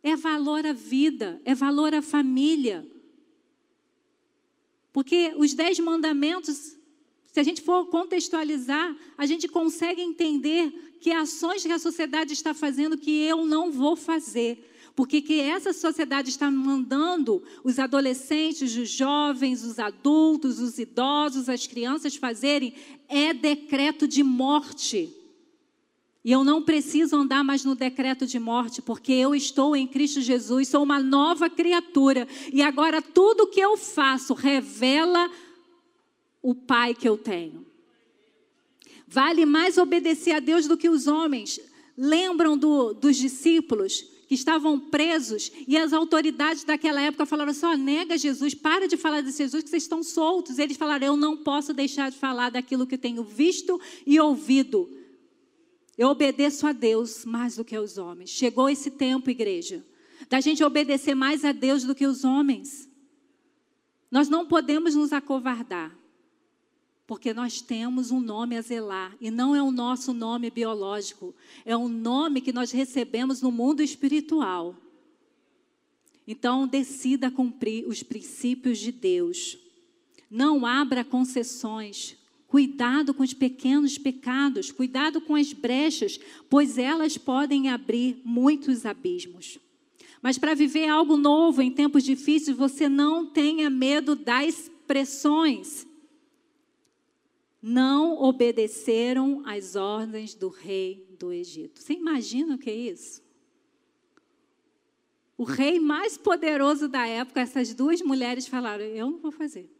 [0.00, 2.88] É valor à vida, é valor à família.
[4.92, 6.76] Porque os dez mandamentos,
[7.32, 12.54] se a gente for contextualizar, a gente consegue entender que ações que a sociedade está
[12.54, 14.69] fazendo que eu não vou fazer.
[14.94, 21.66] Porque que essa sociedade está mandando os adolescentes, os jovens, os adultos, os idosos, as
[21.66, 22.74] crianças fazerem
[23.08, 25.14] é decreto de morte.
[26.22, 30.20] E eu não preciso andar mais no decreto de morte, porque eu estou em Cristo
[30.20, 32.28] Jesus, sou uma nova criatura.
[32.52, 35.30] E agora tudo que eu faço revela
[36.42, 37.66] o Pai que eu tenho.
[39.06, 41.58] Vale mais obedecer a Deus do que os homens.
[41.96, 44.04] Lembram do, dos discípulos?
[44.30, 48.96] Que estavam presos e as autoridades daquela época falaram assim: oh, nega Jesus, para de
[48.96, 50.56] falar de Jesus, que vocês estão soltos.
[50.60, 54.88] Eles falaram: eu não posso deixar de falar daquilo que tenho visto e ouvido.
[55.98, 58.30] Eu obedeço a Deus mais do que aos homens.
[58.30, 59.84] Chegou esse tempo, igreja,
[60.28, 62.88] da gente obedecer mais a Deus do que os homens.
[64.12, 65.99] Nós não podemos nos acovardar
[67.10, 71.76] porque nós temos um nome a zelar e não é o nosso nome biológico, é
[71.76, 74.76] um nome que nós recebemos no mundo espiritual.
[76.24, 79.58] Então, decida cumprir os princípios de Deus.
[80.30, 82.16] Não abra concessões.
[82.46, 89.58] Cuidado com os pequenos pecados, cuidado com as brechas, pois elas podem abrir muitos abismos.
[90.22, 95.89] Mas para viver algo novo em tempos difíceis, você não tenha medo das pressões.
[97.62, 101.80] Não obedeceram às ordens do rei do Egito.
[101.80, 103.22] Você imagina o que é isso?
[105.36, 109.70] O rei mais poderoso da época, essas duas mulheres falaram: Eu não vou fazer.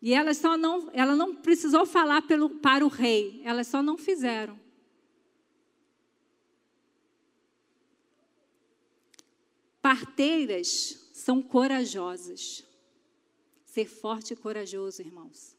[0.00, 3.96] E elas só não, ela não precisou falar pelo, para o rei, elas só não
[3.96, 4.58] fizeram.
[9.80, 12.64] Parteiras são corajosas.
[13.64, 15.55] Ser forte e corajoso, irmãos.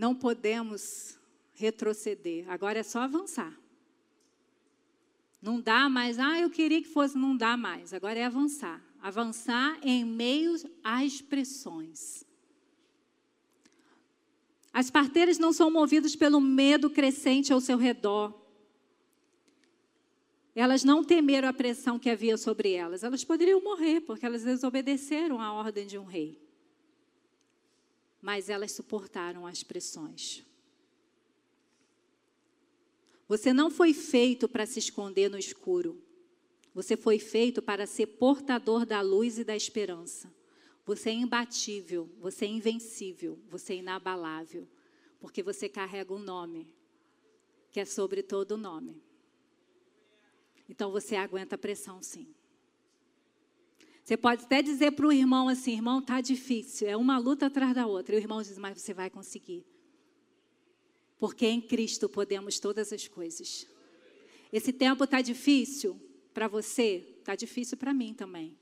[0.00, 1.18] Não podemos
[1.52, 3.54] retroceder, agora é só avançar.
[5.42, 8.82] Não dá mais, ah, eu queria que fosse, não dá mais, agora é avançar.
[9.02, 12.24] Avançar em meio às pressões.
[14.72, 18.32] As parteiras não são movidas pelo medo crescente ao seu redor.
[20.54, 23.04] Elas não temeram a pressão que havia sobre elas.
[23.04, 26.49] Elas poderiam morrer, porque elas desobedeceram à ordem de um rei.
[28.20, 30.42] Mas elas suportaram as pressões.
[33.28, 36.02] Você não foi feito para se esconder no escuro.
[36.74, 40.32] Você foi feito para ser portador da luz e da esperança.
[40.84, 44.66] Você é imbatível, você é invencível, você é inabalável,
[45.20, 46.68] porque você carrega um nome
[47.70, 49.00] que é sobre todo nome.
[50.68, 52.34] Então você aguenta a pressão, sim.
[54.10, 57.72] Você pode até dizer para o irmão assim: irmão, está difícil, é uma luta atrás
[57.72, 58.16] da outra.
[58.16, 59.64] E o irmão diz: mas você vai conseguir.
[61.16, 63.68] Porque em Cristo podemos todas as coisas.
[64.52, 65.96] Esse tempo está difícil
[66.34, 68.58] para você, está difícil para mim também.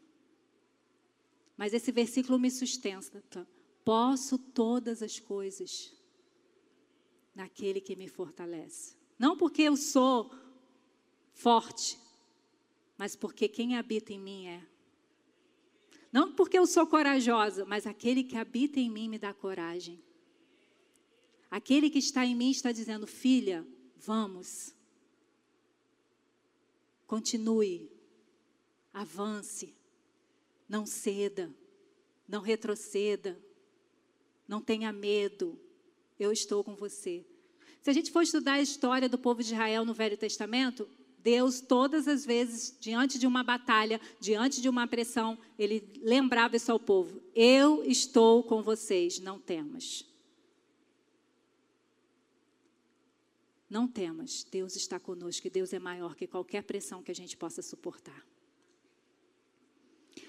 [1.56, 3.48] Mas esse versículo me sustenta.
[3.82, 5.94] Posso todas as coisas
[7.34, 8.96] naquele que me fortalece.
[9.18, 10.30] Não porque eu sou
[11.32, 11.98] forte,
[12.98, 14.77] mas porque quem habita em mim é.
[16.12, 20.02] Não porque eu sou corajosa, mas aquele que habita em mim me dá coragem.
[21.50, 23.66] Aquele que está em mim está dizendo: filha,
[23.96, 24.74] vamos.
[27.06, 27.90] Continue,
[28.92, 29.74] avance,
[30.68, 31.50] não ceda,
[32.28, 33.38] não retroceda,
[34.46, 35.58] não tenha medo,
[36.18, 37.24] eu estou com você.
[37.80, 40.88] Se a gente for estudar a história do povo de Israel no Velho Testamento,
[41.22, 46.70] Deus, todas as vezes, diante de uma batalha, diante de uma pressão, ele lembrava isso
[46.70, 50.04] ao povo: Eu estou com vocês, não temas.
[53.68, 57.36] Não temas, Deus está conosco e Deus é maior que qualquer pressão que a gente
[57.36, 58.24] possa suportar.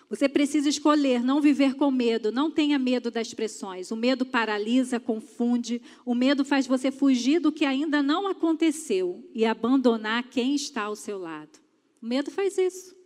[0.10, 3.92] Você precisa escolher não viver com medo, não tenha medo das pressões.
[3.92, 9.46] O medo paralisa, confunde, o medo faz você fugir do que ainda não aconteceu e
[9.46, 11.60] abandonar quem está ao seu lado.
[12.02, 12.98] O medo faz isso.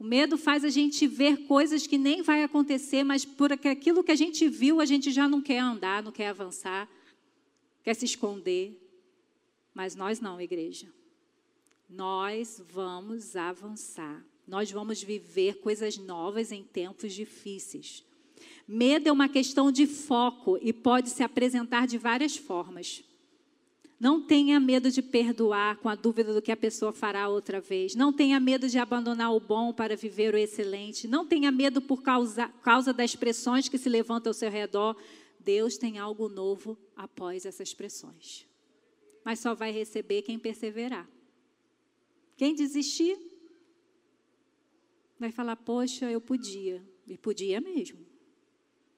[0.00, 4.10] O medo faz a gente ver coisas que nem vai acontecer, mas por aquilo que
[4.10, 6.88] a gente viu, a gente já não quer andar, não quer avançar,
[7.84, 8.76] quer se esconder.
[9.72, 10.88] Mas nós não, igreja
[11.90, 14.24] nós vamos avançar.
[14.46, 18.04] Nós vamos viver coisas novas em tempos difíceis.
[18.66, 23.02] Medo é uma questão de foco e pode se apresentar de várias formas.
[23.98, 27.94] Não tenha medo de perdoar com a dúvida do que a pessoa fará outra vez.
[27.94, 31.06] Não tenha medo de abandonar o bom para viver o excelente.
[31.06, 34.96] Não tenha medo por causa, causa das pressões que se levantam ao seu redor.
[35.38, 38.46] Deus tem algo novo após essas pressões.
[39.22, 41.06] Mas só vai receber quem perseverar.
[42.40, 43.18] Quem desistir
[45.18, 46.82] vai falar: Poxa, eu podia.
[47.06, 47.98] E podia mesmo.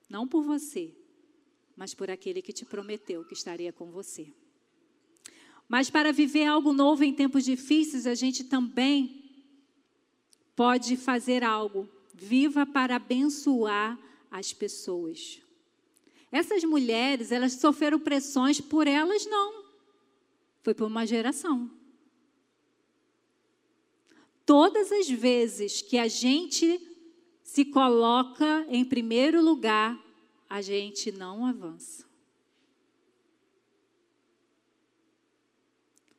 [0.08, 0.94] Não por você,
[1.76, 4.32] mas por aquele que te prometeu que estaria com você.
[5.68, 9.24] Mas para viver algo novo em tempos difíceis, a gente também
[10.54, 11.88] pode fazer algo.
[12.14, 13.98] Viva para abençoar
[14.30, 15.42] as pessoas.
[16.30, 19.64] Essas mulheres, elas sofreram pressões por elas não.
[20.62, 21.81] Foi por uma geração
[24.44, 26.80] todas as vezes que a gente
[27.42, 29.98] se coloca em primeiro lugar,
[30.48, 32.04] a gente não avança.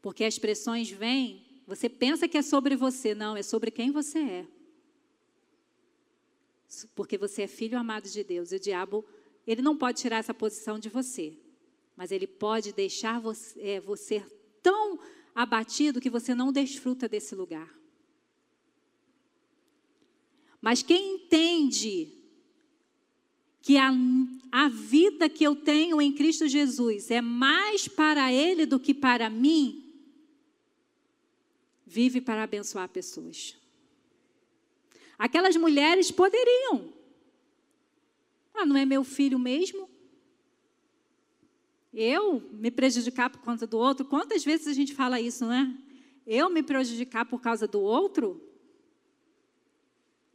[0.01, 4.19] Porque as pressões vêm, você pensa que é sobre você, não, é sobre quem você
[4.19, 4.47] é.
[6.93, 8.51] Porque você é filho amado de Deus.
[8.51, 9.05] E o diabo,
[9.47, 11.37] ele não pode tirar essa posição de você,
[11.95, 14.25] mas ele pode deixar você, é, você
[14.61, 14.99] tão
[15.33, 17.82] abatido que você não desfruta desse lugar.
[20.63, 22.07] Mas quem entende
[23.61, 23.91] que a,
[24.49, 29.29] a vida que eu tenho em Cristo Jesus é mais para Ele do que para
[29.29, 29.93] mim,
[31.85, 33.57] vive para abençoar pessoas.
[35.19, 36.93] Aquelas mulheres poderiam.
[38.53, 39.89] Ah, não é meu filho mesmo?
[41.93, 44.05] Eu me prejudicar por conta do outro?
[44.05, 45.77] Quantas vezes a gente fala isso, não é?
[46.25, 48.52] Eu me prejudicar por causa do outro?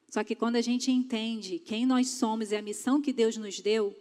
[0.09, 3.61] Só que quando a gente entende quem nós somos e a missão que Deus nos
[3.61, 3.97] deu,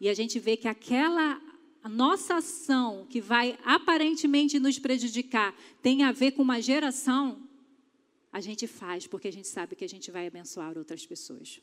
[0.00, 1.40] e a gente vê que aquela
[1.88, 7.48] nossa ação que vai aparentemente nos prejudicar tem a ver com uma geração,
[8.32, 11.60] a gente faz porque a gente sabe que a gente vai abençoar outras pessoas.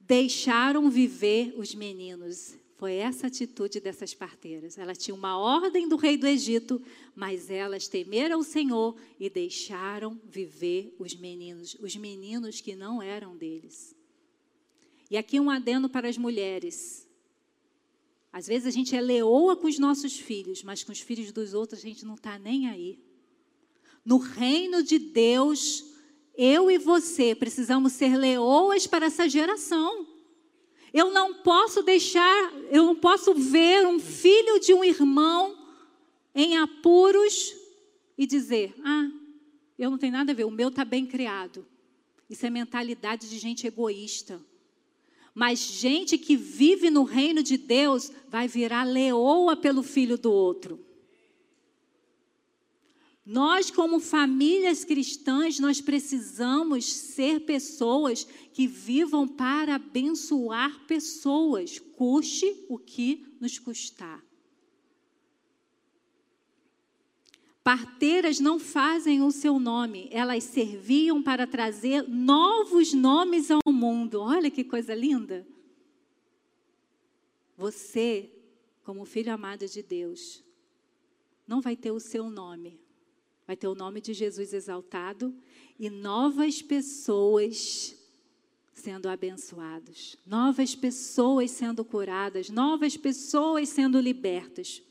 [0.00, 2.58] Deixaram viver os meninos.
[2.76, 4.76] Foi essa atitude dessas parteiras.
[4.76, 6.82] Elas tinham uma ordem do rei do Egito,
[7.14, 13.36] mas elas temeram o Senhor e deixaram viver os meninos, os meninos que não eram
[13.36, 13.94] deles.
[15.08, 17.06] E aqui um adendo para as mulheres.
[18.32, 21.54] Às vezes a gente é leoa com os nossos filhos, mas com os filhos dos
[21.54, 22.98] outros a gente não está nem aí.
[24.04, 25.84] No reino de Deus,
[26.36, 30.13] eu e você precisamos ser leoas para essa geração.
[30.94, 35.58] Eu não posso deixar, eu não posso ver um filho de um irmão
[36.32, 37.52] em apuros
[38.16, 39.10] e dizer: ah,
[39.76, 41.66] eu não tenho nada a ver, o meu está bem criado.
[42.30, 44.40] Isso é mentalidade de gente egoísta.
[45.34, 50.78] Mas gente que vive no reino de Deus vai virar leoa pelo filho do outro.
[53.24, 62.78] Nós, como famílias cristãs, nós precisamos ser pessoas que vivam para abençoar pessoas, custe o
[62.78, 64.22] que nos custar.
[67.62, 74.20] Parteiras não fazem o seu nome, elas serviam para trazer novos nomes ao mundo.
[74.20, 75.46] Olha que coisa linda.
[77.56, 78.30] Você,
[78.82, 80.44] como filho amado de Deus,
[81.46, 82.83] não vai ter o seu nome,
[83.46, 85.34] vai ter o nome de Jesus exaltado
[85.78, 87.96] e novas pessoas
[88.72, 94.82] sendo abençoadas, novas pessoas sendo curadas, novas pessoas sendo libertas.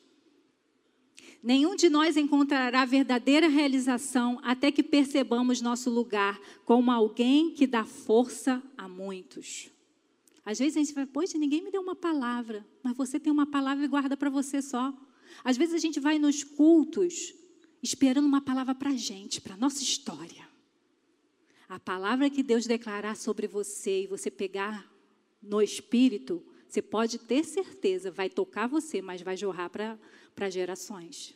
[1.44, 7.84] Nenhum de nós encontrará verdadeira realização até que percebamos nosso lugar como alguém que dá
[7.84, 9.70] força a muitos.
[10.46, 13.46] Às vezes a gente vai, poxa, ninguém me deu uma palavra, mas você tem uma
[13.46, 14.94] palavra e guarda para você só.
[15.44, 17.34] Às vezes a gente vai nos cultos
[17.84, 20.48] esperando uma palavra para a gente, para a nossa história.
[21.68, 24.90] A palavra que Deus declarar sobre você e você pegar
[25.42, 31.36] no espírito, você pode ter certeza, vai tocar você, mas vai jorrar para gerações.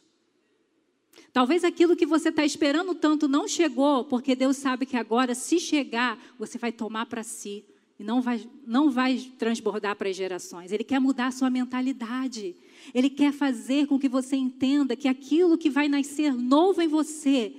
[1.33, 5.59] Talvez aquilo que você está esperando tanto não chegou, porque Deus sabe que agora, se
[5.59, 7.65] chegar, você vai tomar para si
[7.99, 10.71] e não vai, não vai transbordar para as gerações.
[10.71, 12.55] Ele quer mudar a sua mentalidade.
[12.93, 17.53] Ele quer fazer com que você entenda que aquilo que vai nascer novo em você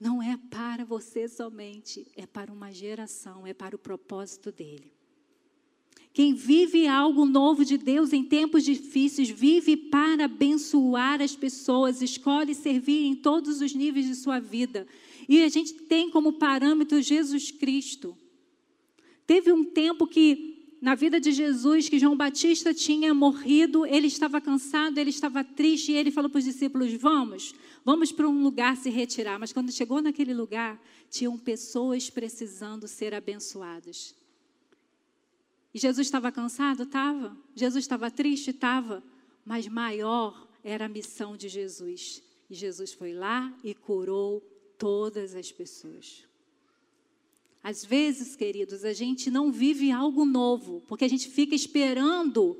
[0.00, 4.92] não é para você somente, é para uma geração, é para o propósito dele.
[6.12, 12.54] Quem vive algo novo de Deus em tempos difíceis, vive para abençoar as pessoas, escolhe
[12.54, 14.86] servir em todos os níveis de sua vida.
[15.28, 18.16] E a gente tem como parâmetro Jesus Cristo.
[19.26, 24.40] Teve um tempo que na vida de Jesus que João Batista tinha morrido, ele estava
[24.40, 27.54] cansado, ele estava triste, e ele falou para os discípulos: Vamos,
[27.84, 29.38] vamos para um lugar se retirar.
[29.38, 34.14] Mas quando chegou naquele lugar, tinham pessoas precisando ser abençoadas.
[35.74, 36.84] E Jesus estava cansado?
[36.84, 37.36] Estava.
[37.54, 38.50] Jesus estava triste?
[38.50, 39.02] Estava.
[39.44, 42.22] Mas maior era a missão de Jesus.
[42.48, 44.40] E Jesus foi lá e curou
[44.78, 46.27] todas as pessoas.
[47.62, 52.56] Às vezes, queridos, a gente não vive algo novo, porque a gente fica esperando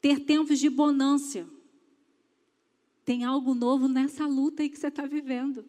[0.00, 1.46] ter tempos de bonância.
[3.04, 5.64] Tem algo novo nessa luta aí que você está vivendo.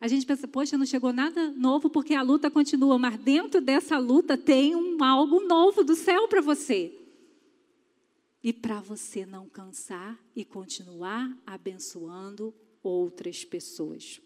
[0.00, 3.98] A gente pensa, poxa, não chegou nada novo porque a luta continua, mas dentro dessa
[3.98, 6.96] luta tem um algo novo do céu para você.
[8.42, 14.22] E para você não cansar e continuar abençoando outras pessoas.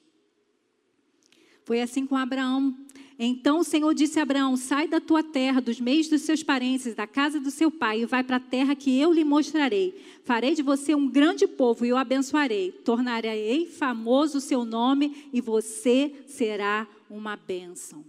[1.65, 2.77] Foi assim com Abraão.
[3.19, 6.95] Então o Senhor disse a Abraão: Sai da tua terra, dos meios dos seus parentes,
[6.95, 9.95] da casa do seu pai, e vai para a terra que eu lhe mostrarei.
[10.25, 12.73] Farei de você um grande povo e o abençoarei.
[12.73, 18.05] Tornarei famoso o seu nome e você será uma bênção.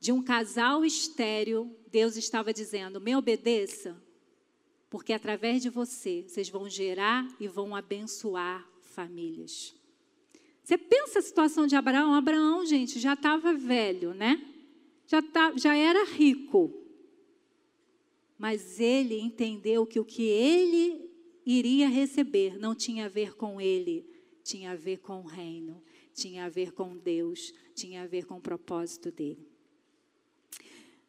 [0.00, 3.96] De um casal estéreo, Deus estava dizendo: Me obedeça.
[4.88, 9.74] Porque através de você, vocês vão gerar e vão abençoar famílias.
[10.68, 12.12] Você pensa a situação de Abraão?
[12.12, 14.38] Abraão, gente, já estava velho, né?
[15.06, 16.70] Já, tá, já era rico.
[18.36, 21.10] Mas ele entendeu que o que ele
[21.46, 24.04] iria receber não tinha a ver com ele,
[24.44, 28.36] tinha a ver com o reino, tinha a ver com Deus, tinha a ver com
[28.36, 29.48] o propósito dele.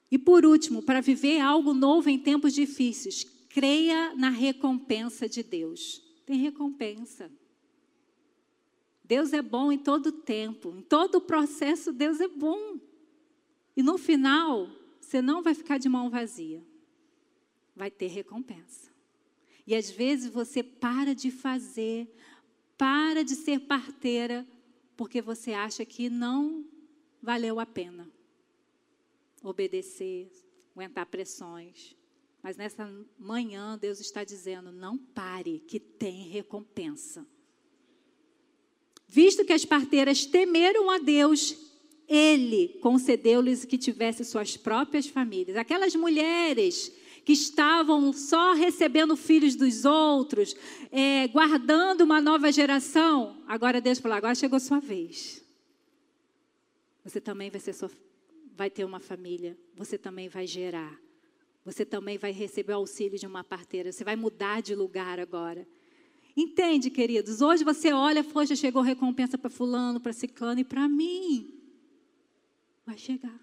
[0.10, 6.01] E por último, para viver algo novo em tempos difíceis, creia na recompensa de Deus.
[6.26, 7.30] Tem recompensa.
[9.10, 12.80] Deus é bom em todo tempo, em todo o processo, Deus é bom.
[13.76, 14.70] E no final,
[15.01, 16.64] você não vai ficar de mão vazia,
[17.76, 18.91] vai ter recompensa.
[19.66, 22.07] E às vezes você para de fazer,
[22.78, 24.47] para de ser parteira,
[24.95, 26.64] porque você acha que não
[27.20, 28.07] valeu a pena
[29.41, 30.32] obedecer,
[30.76, 31.97] aguentar pressões.
[32.43, 32.88] Mas nessa
[33.18, 37.26] manhã, Deus está dizendo: não pare, que tem recompensa.
[39.12, 41.57] Visto que as parteiras temeram a Deus,
[42.07, 45.57] ele concedeu-lhes que tivesse suas próprias famílias.
[45.57, 46.93] Aquelas mulheres
[47.26, 50.55] que estavam só recebendo filhos dos outros,
[50.91, 55.43] é, guardando uma nova geração, agora Deus falou: agora chegou sua vez.
[57.03, 57.89] Você também vai, sua,
[58.55, 60.99] vai ter uma família, você também vai gerar,
[61.66, 65.68] você também vai receber o auxílio de uma parteira, você vai mudar de lugar agora.
[66.36, 67.41] Entende, queridos?
[67.41, 71.53] Hoje você olha, poxa, chegou recompensa para fulano, para ciclano e para mim.
[72.86, 73.39] Vai chegar.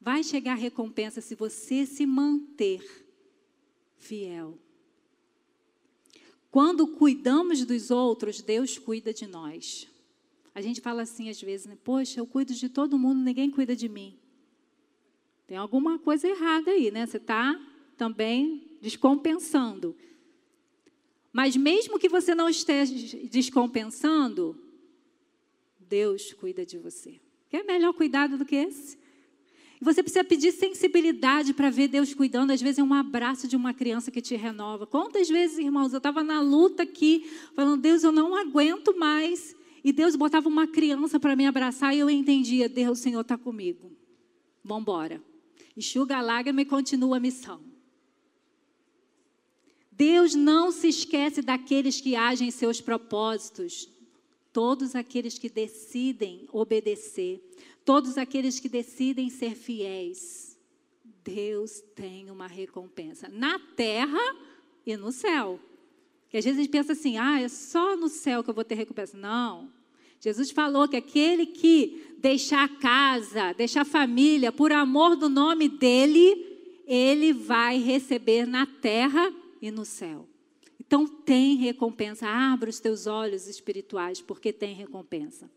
[0.00, 2.84] Vai chegar recompensa se você se manter
[3.96, 4.58] fiel.
[6.50, 9.88] Quando cuidamos dos outros, Deus cuida de nós.
[10.54, 11.76] A gente fala assim às vezes, né?
[11.82, 14.16] Poxa, eu cuido de todo mundo, ninguém cuida de mim.
[15.46, 17.06] Tem alguma coisa errada aí, né?
[17.06, 17.60] Você está
[17.96, 19.96] também descompensando.
[21.34, 22.94] Mas mesmo que você não esteja
[23.28, 24.56] descompensando,
[25.80, 27.20] Deus cuida de você.
[27.50, 28.96] Quer melhor cuidado do que esse?
[29.80, 32.52] E você precisa pedir sensibilidade para ver Deus cuidando.
[32.52, 34.86] Às vezes é um abraço de uma criança que te renova.
[34.86, 39.56] Quantas vezes, irmãos, eu estava na luta aqui, falando, Deus, eu não aguento mais.
[39.82, 43.36] E Deus botava uma criança para me abraçar e eu entendia, Deus, o Senhor está
[43.36, 43.90] comigo.
[44.62, 45.20] Vamos embora.
[45.76, 47.73] Enxuga a lágrima e continua a missão.
[49.96, 53.88] Deus não se esquece daqueles que agem em seus propósitos,
[54.52, 57.40] todos aqueles que decidem obedecer,
[57.84, 60.58] todos aqueles que decidem ser fiéis.
[61.22, 64.36] Deus tem uma recompensa na terra
[64.84, 65.60] e no céu.
[66.28, 68.64] Que às vezes a gente pensa assim, ah, é só no céu que eu vou
[68.64, 69.16] ter recompensa.
[69.16, 69.70] Não.
[70.20, 75.68] Jesus falou que aquele que deixar a casa, deixar a família, por amor do nome
[75.68, 79.32] dele, ele vai receber na terra
[79.66, 80.28] e no céu.
[80.78, 82.28] Então tem recompensa.
[82.28, 85.50] Abra os teus olhos espirituais, porque tem recompensa.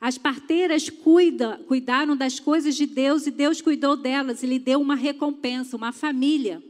[0.00, 4.80] As parteiras cuida, cuidaram das coisas de Deus e Deus cuidou delas e lhe deu
[4.80, 6.62] uma recompensa, uma família.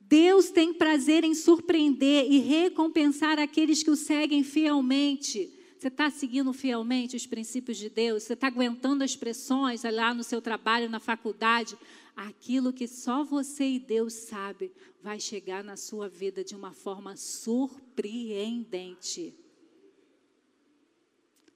[0.00, 5.50] Deus tem prazer em surpreender e recompensar aqueles que o seguem fielmente.
[5.76, 8.22] Você está seguindo fielmente os princípios de Deus?
[8.22, 11.76] Você está aguentando as pressões lá no seu trabalho, na faculdade?
[12.18, 17.16] Aquilo que só você e Deus sabe vai chegar na sua vida de uma forma
[17.16, 19.32] surpreendente.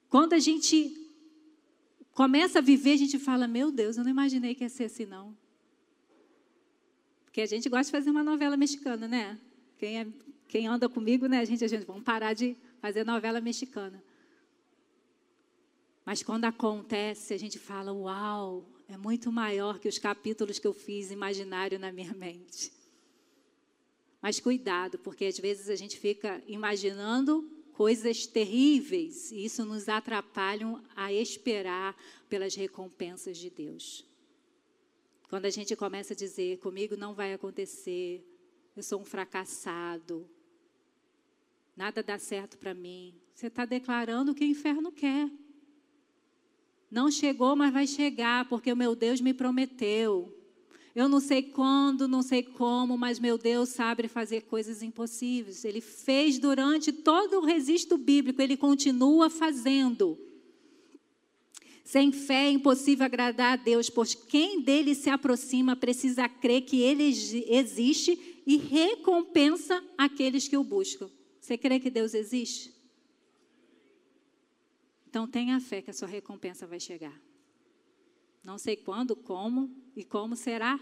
[0.07, 1.11] Quando a gente
[2.13, 5.05] começa a viver, a gente fala: Meu Deus, eu não imaginei que ia ser assim,
[5.05, 5.37] não.
[7.25, 9.37] Porque a gente gosta de fazer uma novela mexicana, né?
[9.77, 10.07] Quem, é,
[10.47, 11.39] quem anda comigo, né?
[11.39, 14.01] A gente, a gente, vamos parar de fazer novela mexicana.
[16.05, 20.73] Mas quando acontece, a gente fala: Uau, é muito maior que os capítulos que eu
[20.73, 22.71] fiz imaginário na minha mente.
[24.21, 30.79] Mas cuidado, porque às vezes a gente fica imaginando coisas terríveis e isso nos atrapalha
[30.95, 31.97] a esperar
[32.29, 34.05] pelas recompensas de Deus.
[35.27, 38.23] Quando a gente começa a dizer, comigo não vai acontecer,
[38.75, 40.29] eu sou um fracassado,
[41.75, 45.29] nada dá certo para mim, você está declarando o que o inferno quer.
[46.93, 50.31] Não chegou, mas vai chegar, porque o meu Deus me prometeu.
[50.93, 55.65] Eu não sei quando, não sei como, mas meu Deus sabe fazer coisas impossíveis.
[55.65, 60.19] Ele fez durante todo o registro bíblico, ele continua fazendo.
[61.83, 66.79] Sem fé é impossível agradar a Deus, pois quem dele se aproxima precisa crer que
[66.79, 71.09] ele existe e recompensa aqueles que o buscam.
[71.41, 72.72] Você crê que Deus existe?
[75.13, 77.15] Então tenha fé que a sua recompensa vai chegar.
[78.43, 80.79] Não sei quando, como e como será,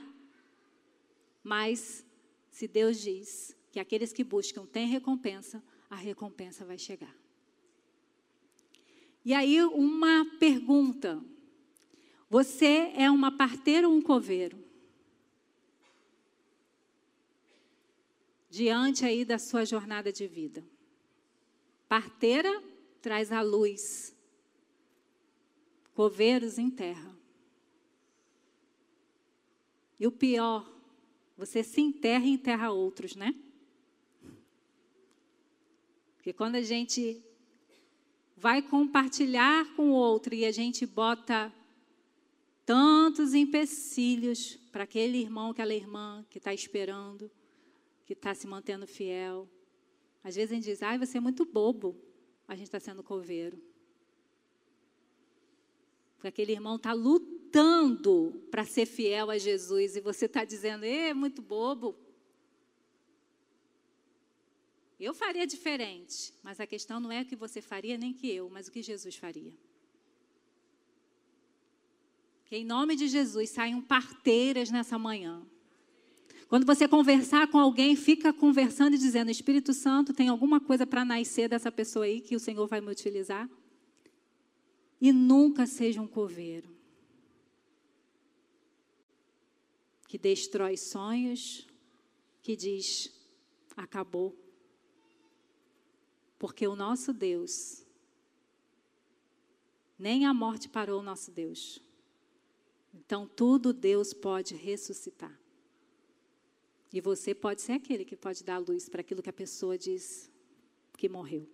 [1.44, 2.06] Mas
[2.50, 7.14] se Deus diz que aqueles que buscam têm recompensa, a recompensa vai chegar.
[9.26, 11.22] E aí, uma pergunta:
[12.30, 14.64] você é uma parteira ou um coveiro?
[18.50, 20.66] Diante aí da sua jornada de vida.
[21.90, 22.64] Parteira
[23.02, 24.16] traz a luz,
[26.02, 27.16] coveiros em terra.
[29.99, 30.68] E o pior,
[31.38, 33.36] você se enterra e enterra outros, né?
[36.16, 37.24] Porque quando a gente
[38.36, 41.54] vai compartilhar com o outro e a gente bota
[42.66, 47.30] tantos empecilhos para aquele irmão, aquela irmã que está esperando,
[48.08, 49.47] que está se mantendo fiel.
[50.24, 51.95] Às vezes a gente diz, ai, você é muito bobo.
[52.47, 53.62] A gente está sendo coveiro.
[56.22, 61.16] Porque aquele irmão está lutando para ser fiel a Jesus e você está dizendo, é
[61.16, 61.96] muito bobo.
[65.00, 68.52] Eu faria diferente, mas a questão não é o que você faria nem que eu,
[68.52, 69.52] mas o que Jesus faria.
[72.46, 75.42] Que em nome de Jesus saiam parteiras nessa manhã.
[76.48, 81.04] Quando você conversar com alguém, fica conversando e dizendo: Espírito Santo, tem alguma coisa para
[81.04, 83.50] nascer dessa pessoa aí que o Senhor vai me utilizar?
[85.02, 86.70] E nunca seja um coveiro
[90.08, 91.68] que destrói sonhos,
[92.43, 93.12] que diz:
[93.76, 94.38] acabou.
[96.38, 97.84] Porque o nosso Deus,
[99.97, 101.82] nem a morte parou o nosso Deus.
[102.93, 105.39] Então, tudo Deus pode ressuscitar.
[106.93, 110.30] E você pode ser aquele que pode dar luz para aquilo que a pessoa diz
[110.97, 111.47] que morreu.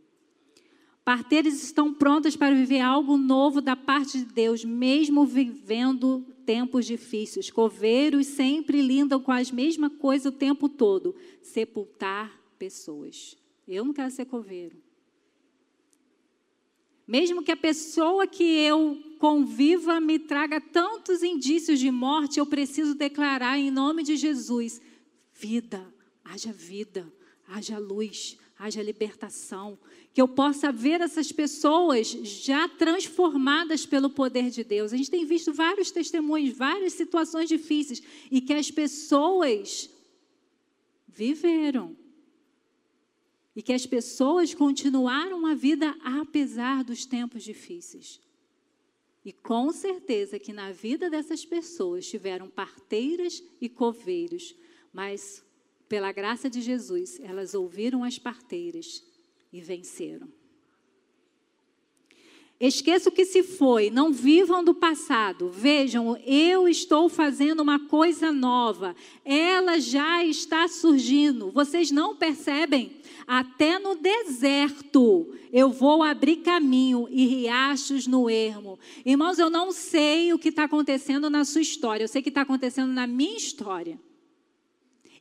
[1.07, 7.49] Parteiras estão prontas para viver algo novo da parte de Deus, mesmo vivendo tempos difíceis.
[7.49, 13.37] Coveiros sempre lidam com as mesmas coisas o tempo todo: sepultar pessoas.
[13.65, 14.75] Eu não quero ser coveiro.
[17.07, 22.93] Mesmo que a pessoa que eu conviva me traga tantos indícios de morte, eu preciso
[22.93, 24.81] declarar em nome de Jesus:
[25.33, 25.87] vida,
[26.25, 27.09] haja vida,
[27.47, 29.79] haja luz, haja libertação.
[30.17, 34.91] Que eu possa ver essas pessoas já transformadas pelo poder de Deus.
[34.91, 38.01] A gente tem visto vários testemunhos, várias situações difíceis,
[38.31, 39.87] e que as pessoas
[41.07, 41.95] viveram
[43.55, 48.19] e que as pessoas continuaram a vida apesar dos tempos difíceis.
[49.23, 54.55] E com certeza que na vida dessas pessoas tiveram parteiras e coveiros,
[54.91, 55.45] mas
[55.87, 59.05] pela graça de Jesus, elas ouviram as parteiras
[59.51, 60.27] e venceram.
[62.59, 65.49] Esqueça o que se foi, não vivam do passado.
[65.49, 68.95] Vejam, eu estou fazendo uma coisa nova.
[69.23, 71.51] Ela já está surgindo.
[71.51, 72.97] Vocês não percebem?
[73.27, 78.79] Até no deserto eu vou abrir caminho e riachos no ermo.
[79.05, 82.29] Irmãos, eu não sei o que está acontecendo na sua história, eu sei o que
[82.29, 83.99] está acontecendo na minha história.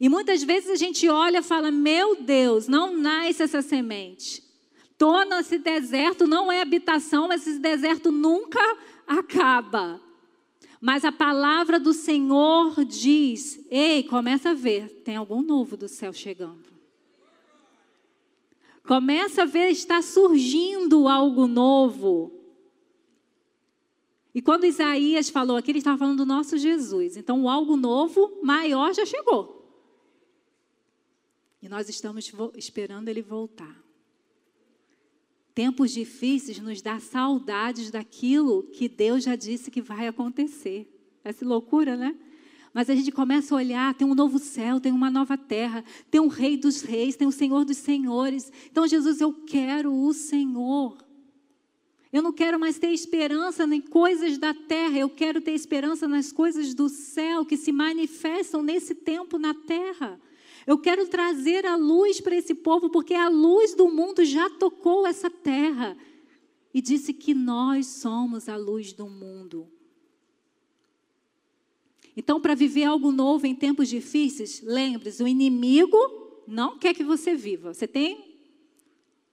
[0.00, 4.42] E muitas vezes a gente olha e fala: Meu Deus, não nasce essa semente.
[4.90, 8.60] Estou nesse deserto, não é habitação, mas esse deserto nunca
[9.06, 10.00] acaba.
[10.80, 16.12] Mas a palavra do Senhor diz: Ei, começa a ver, tem algum novo do céu
[16.12, 16.76] chegando.
[18.86, 22.32] Começa a ver, está surgindo algo novo.
[24.34, 27.16] E quando Isaías falou aqui, ele estava falando do nosso Jesus.
[27.16, 29.65] Então, o algo novo, maior, já chegou.
[31.66, 33.76] E nós estamos esperando ele voltar.
[35.52, 40.88] Tempos difíceis nos dá saudades daquilo que Deus já disse que vai acontecer.
[41.24, 42.14] Essa loucura, né?
[42.72, 46.20] Mas a gente começa a olhar, tem um novo céu, tem uma nova terra, tem
[46.20, 48.52] um rei dos reis, tem o um Senhor dos senhores.
[48.70, 50.96] Então, Jesus, eu quero o Senhor.
[52.12, 56.30] Eu não quero mais ter esperança em coisas da terra, eu quero ter esperança nas
[56.30, 60.20] coisas do céu que se manifestam nesse tempo na terra.
[60.66, 65.06] Eu quero trazer a luz para esse povo, porque a luz do mundo já tocou
[65.06, 65.96] essa terra
[66.74, 69.68] e disse que nós somos a luz do mundo.
[72.16, 75.96] Então, para viver algo novo em tempos difíceis, lembre-se: o inimigo
[76.46, 77.72] não quer que você viva.
[77.72, 78.36] Você tem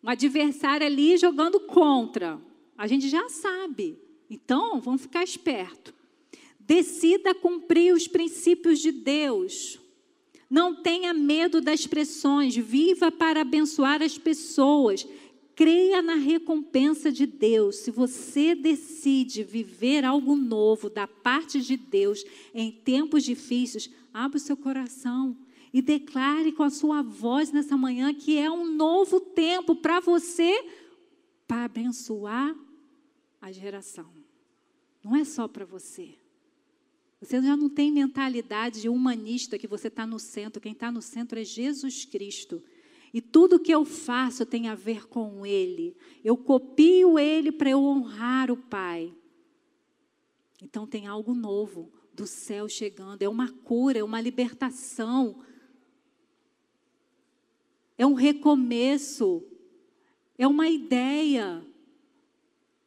[0.03, 2.39] um adversário ali jogando contra.
[2.77, 3.97] A gente já sabe.
[4.29, 5.93] Então, vamos ficar esperto.
[6.59, 9.79] Decida cumprir os princípios de Deus.
[10.53, 12.55] Não tenha medo das pressões.
[12.55, 15.03] Viva para abençoar as pessoas.
[15.55, 17.77] Creia na recompensa de Deus.
[17.77, 22.23] Se você decide viver algo novo da parte de Deus
[22.53, 25.35] em tempos difíceis, abra o seu coração
[25.73, 30.53] e declare com a sua voz nessa manhã que é um novo tempo para você
[31.47, 32.55] para abençoar
[33.41, 34.05] a geração.
[35.03, 36.13] Não é só para você.
[37.23, 40.61] Você já não tem mentalidade humanista que você está no centro.
[40.61, 42.61] Quem está no centro é Jesus Cristo.
[43.13, 45.95] E tudo que eu faço tem a ver com Ele.
[46.21, 49.13] Eu copio Ele para eu honrar o Pai.
[50.61, 53.21] Então tem algo novo do céu chegando.
[53.21, 55.41] É uma cura, é uma libertação.
[57.97, 59.45] É um recomeço.
[60.37, 61.65] É uma ideia.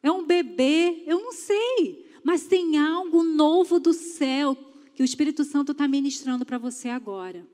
[0.03, 1.03] É um bebê.
[1.07, 2.06] Eu não sei.
[2.27, 4.53] Mas tem algo novo do céu
[4.93, 7.47] que o Espírito Santo está ministrando para você agora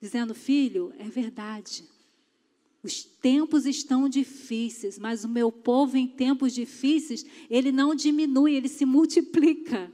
[0.00, 1.84] dizendo: Filho, é verdade.
[2.82, 8.66] Os tempos estão difíceis, mas o meu povo em tempos difíceis, ele não diminui, ele
[8.66, 9.88] se multiplica.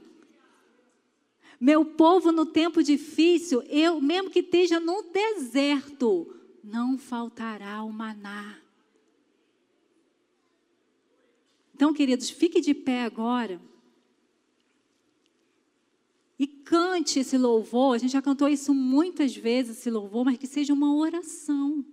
[1.59, 8.64] Meu povo no tempo difícil, eu mesmo que esteja no deserto, não faltará o maná.
[11.75, 13.61] Então, queridos, fique de pé agora
[16.39, 17.95] e cante esse louvor.
[17.95, 21.83] A gente já cantou isso muitas vezes, esse louvor, mas que seja uma oração.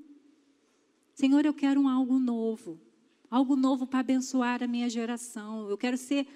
[1.14, 2.80] Senhor, eu quero um algo novo.
[3.28, 5.68] Algo novo para abençoar a minha geração.
[5.68, 6.28] Eu quero ser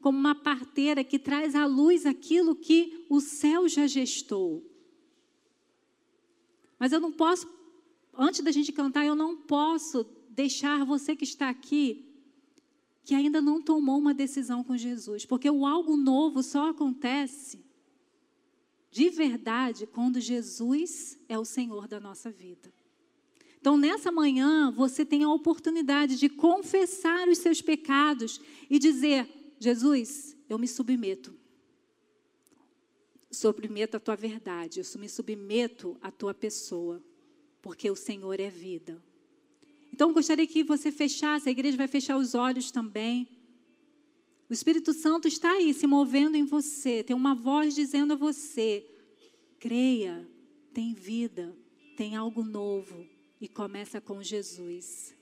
[0.00, 4.64] como uma parteira que traz à luz aquilo que o céu já gestou.
[6.78, 7.46] Mas eu não posso,
[8.16, 12.05] antes da gente cantar, eu não posso deixar você que está aqui
[13.06, 17.64] que ainda não tomou uma decisão com Jesus, porque o algo novo só acontece
[18.90, 22.74] de verdade quando Jesus é o Senhor da nossa vida.
[23.60, 30.36] Então, nessa manhã, você tem a oportunidade de confessar os seus pecados e dizer: Jesus,
[30.48, 31.32] eu me submeto.
[33.30, 37.00] Submeto a tua verdade, eu me submeto à tua pessoa,
[37.62, 39.00] porque o Senhor é vida.
[39.92, 43.28] Então, gostaria que você fechasse, a igreja vai fechar os olhos também.
[44.48, 48.86] O Espírito Santo está aí se movendo em você, tem uma voz dizendo a você:
[49.58, 50.28] creia,
[50.72, 51.56] tem vida,
[51.96, 53.06] tem algo novo
[53.40, 55.15] e começa com Jesus.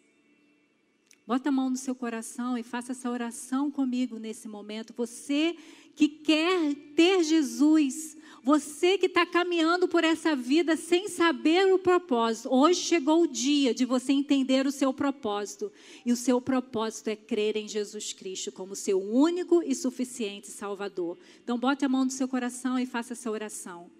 [1.27, 4.93] Bota a mão no seu coração e faça essa oração comigo nesse momento.
[4.95, 5.57] Você
[5.95, 12.53] que quer ter Jesus, você que está caminhando por essa vida sem saber o propósito,
[12.53, 15.73] hoje chegou o dia de você entender o seu propósito.
[16.05, 21.17] E o seu propósito é crer em Jesus Cristo como seu único e suficiente Salvador.
[21.43, 23.91] Então, bote a mão no seu coração e faça essa oração.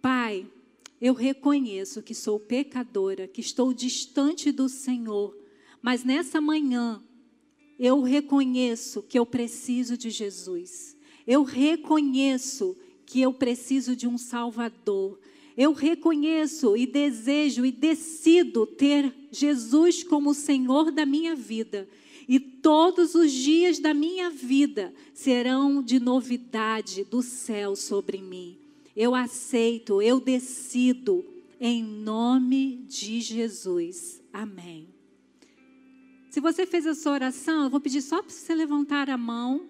[0.00, 0.44] Pai,
[1.00, 5.36] eu reconheço que sou pecadora, que estou distante do Senhor,
[5.82, 7.02] mas nessa manhã
[7.78, 10.96] eu reconheço que eu preciso de Jesus.
[11.26, 15.18] Eu reconheço que eu preciso de um Salvador.
[15.56, 21.88] Eu reconheço e desejo e decido ter Jesus como Senhor da minha vida.
[22.28, 28.56] E todos os dias da minha vida serão de novidade do céu sobre mim.
[28.94, 31.24] Eu aceito, eu decido,
[31.60, 34.22] em nome de Jesus.
[34.32, 34.91] Amém.
[36.32, 39.66] Se você fez essa oração, eu vou pedir só para você levantar a mão.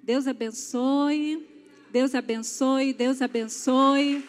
[0.00, 1.44] Deus abençoe.
[1.90, 2.92] Deus abençoe.
[2.92, 4.24] Deus abençoe.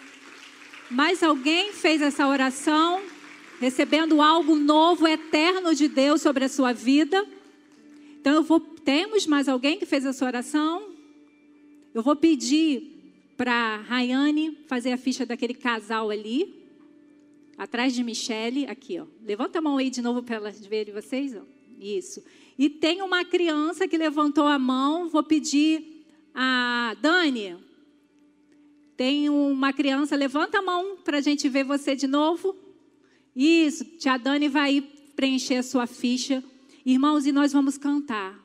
[0.89, 2.99] Mais alguém fez essa oração?
[3.59, 7.23] Recebendo algo novo, eterno de Deus sobre a sua vida?
[8.19, 8.59] Então eu vou.
[8.59, 10.95] Temos mais alguém que fez essa oração?
[11.93, 12.89] Eu vou pedir
[13.37, 16.62] para a Rayane fazer a ficha daquele casal ali.
[17.57, 19.05] Atrás de Michele, aqui, ó.
[19.23, 21.41] Levanta a mão aí de novo para elas verem vocês, ó.
[21.79, 22.23] Isso.
[22.57, 27.57] E tem uma criança que levantou a mão, vou pedir a Dani.
[28.95, 32.55] Tem uma criança, levanta a mão para a gente ver você de novo.
[33.35, 34.81] Isso, tia Dani vai
[35.15, 36.43] preencher a sua ficha.
[36.85, 38.42] Irmãos, e nós vamos cantar.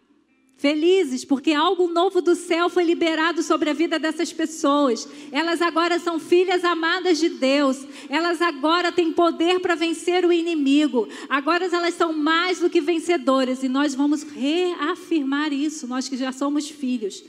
[0.59, 5.09] Felizes, porque algo novo do céu foi liberado sobre a vida dessas pessoas.
[5.31, 7.87] Elas agora são filhas amadas de Deus.
[8.09, 11.07] Elas agora têm poder para vencer o inimigo.
[11.29, 13.63] Agora elas são mais do que vencedoras.
[13.63, 17.23] E nós vamos reafirmar isso, nós que já somos filhos.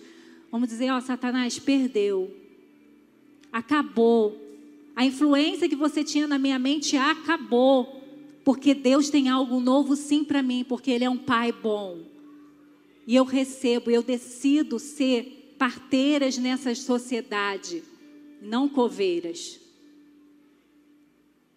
[0.51, 2.35] Vamos dizer: Ó, Satanás perdeu.
[3.53, 4.35] Acabou.
[4.95, 8.01] A influência que você tinha na minha mente acabou.
[8.43, 12.09] Porque Deus tem algo novo sim para mim, porque Ele é um Pai bom
[13.05, 17.83] e eu recebo, eu decido ser parteiras nessa sociedade,
[18.41, 19.59] não coveiras.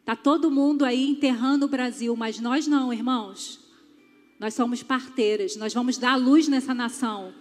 [0.01, 3.61] Está todo mundo aí enterrando o Brasil, mas nós não, irmãos.
[4.38, 7.32] Nós somos parteiras, nós vamos dar luz nessa nação.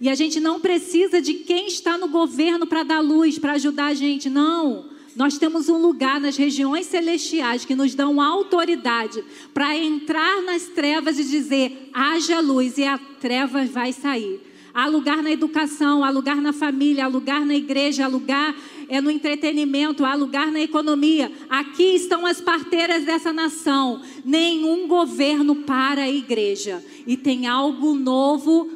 [0.00, 3.86] E a gente não precisa de quem está no governo para dar luz, para ajudar
[3.86, 4.90] a gente, não.
[5.18, 11.18] Nós temos um lugar nas regiões celestiais que nos dão autoridade para entrar nas trevas
[11.18, 14.40] e dizer: haja luz, e a treva vai sair.
[14.72, 18.54] Há lugar na educação, há lugar na família, há lugar na igreja, há lugar
[18.88, 21.32] é no entretenimento, há lugar na economia.
[21.50, 24.00] Aqui estão as parteiras dessa nação.
[24.24, 26.80] Nenhum governo para a igreja.
[27.04, 28.70] E tem algo novo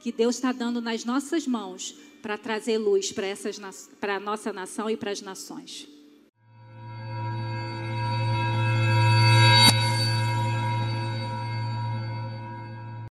[0.00, 4.96] que Deus está dando nas nossas mãos para trazer luz para a nossa nação e
[4.96, 5.97] para as nações.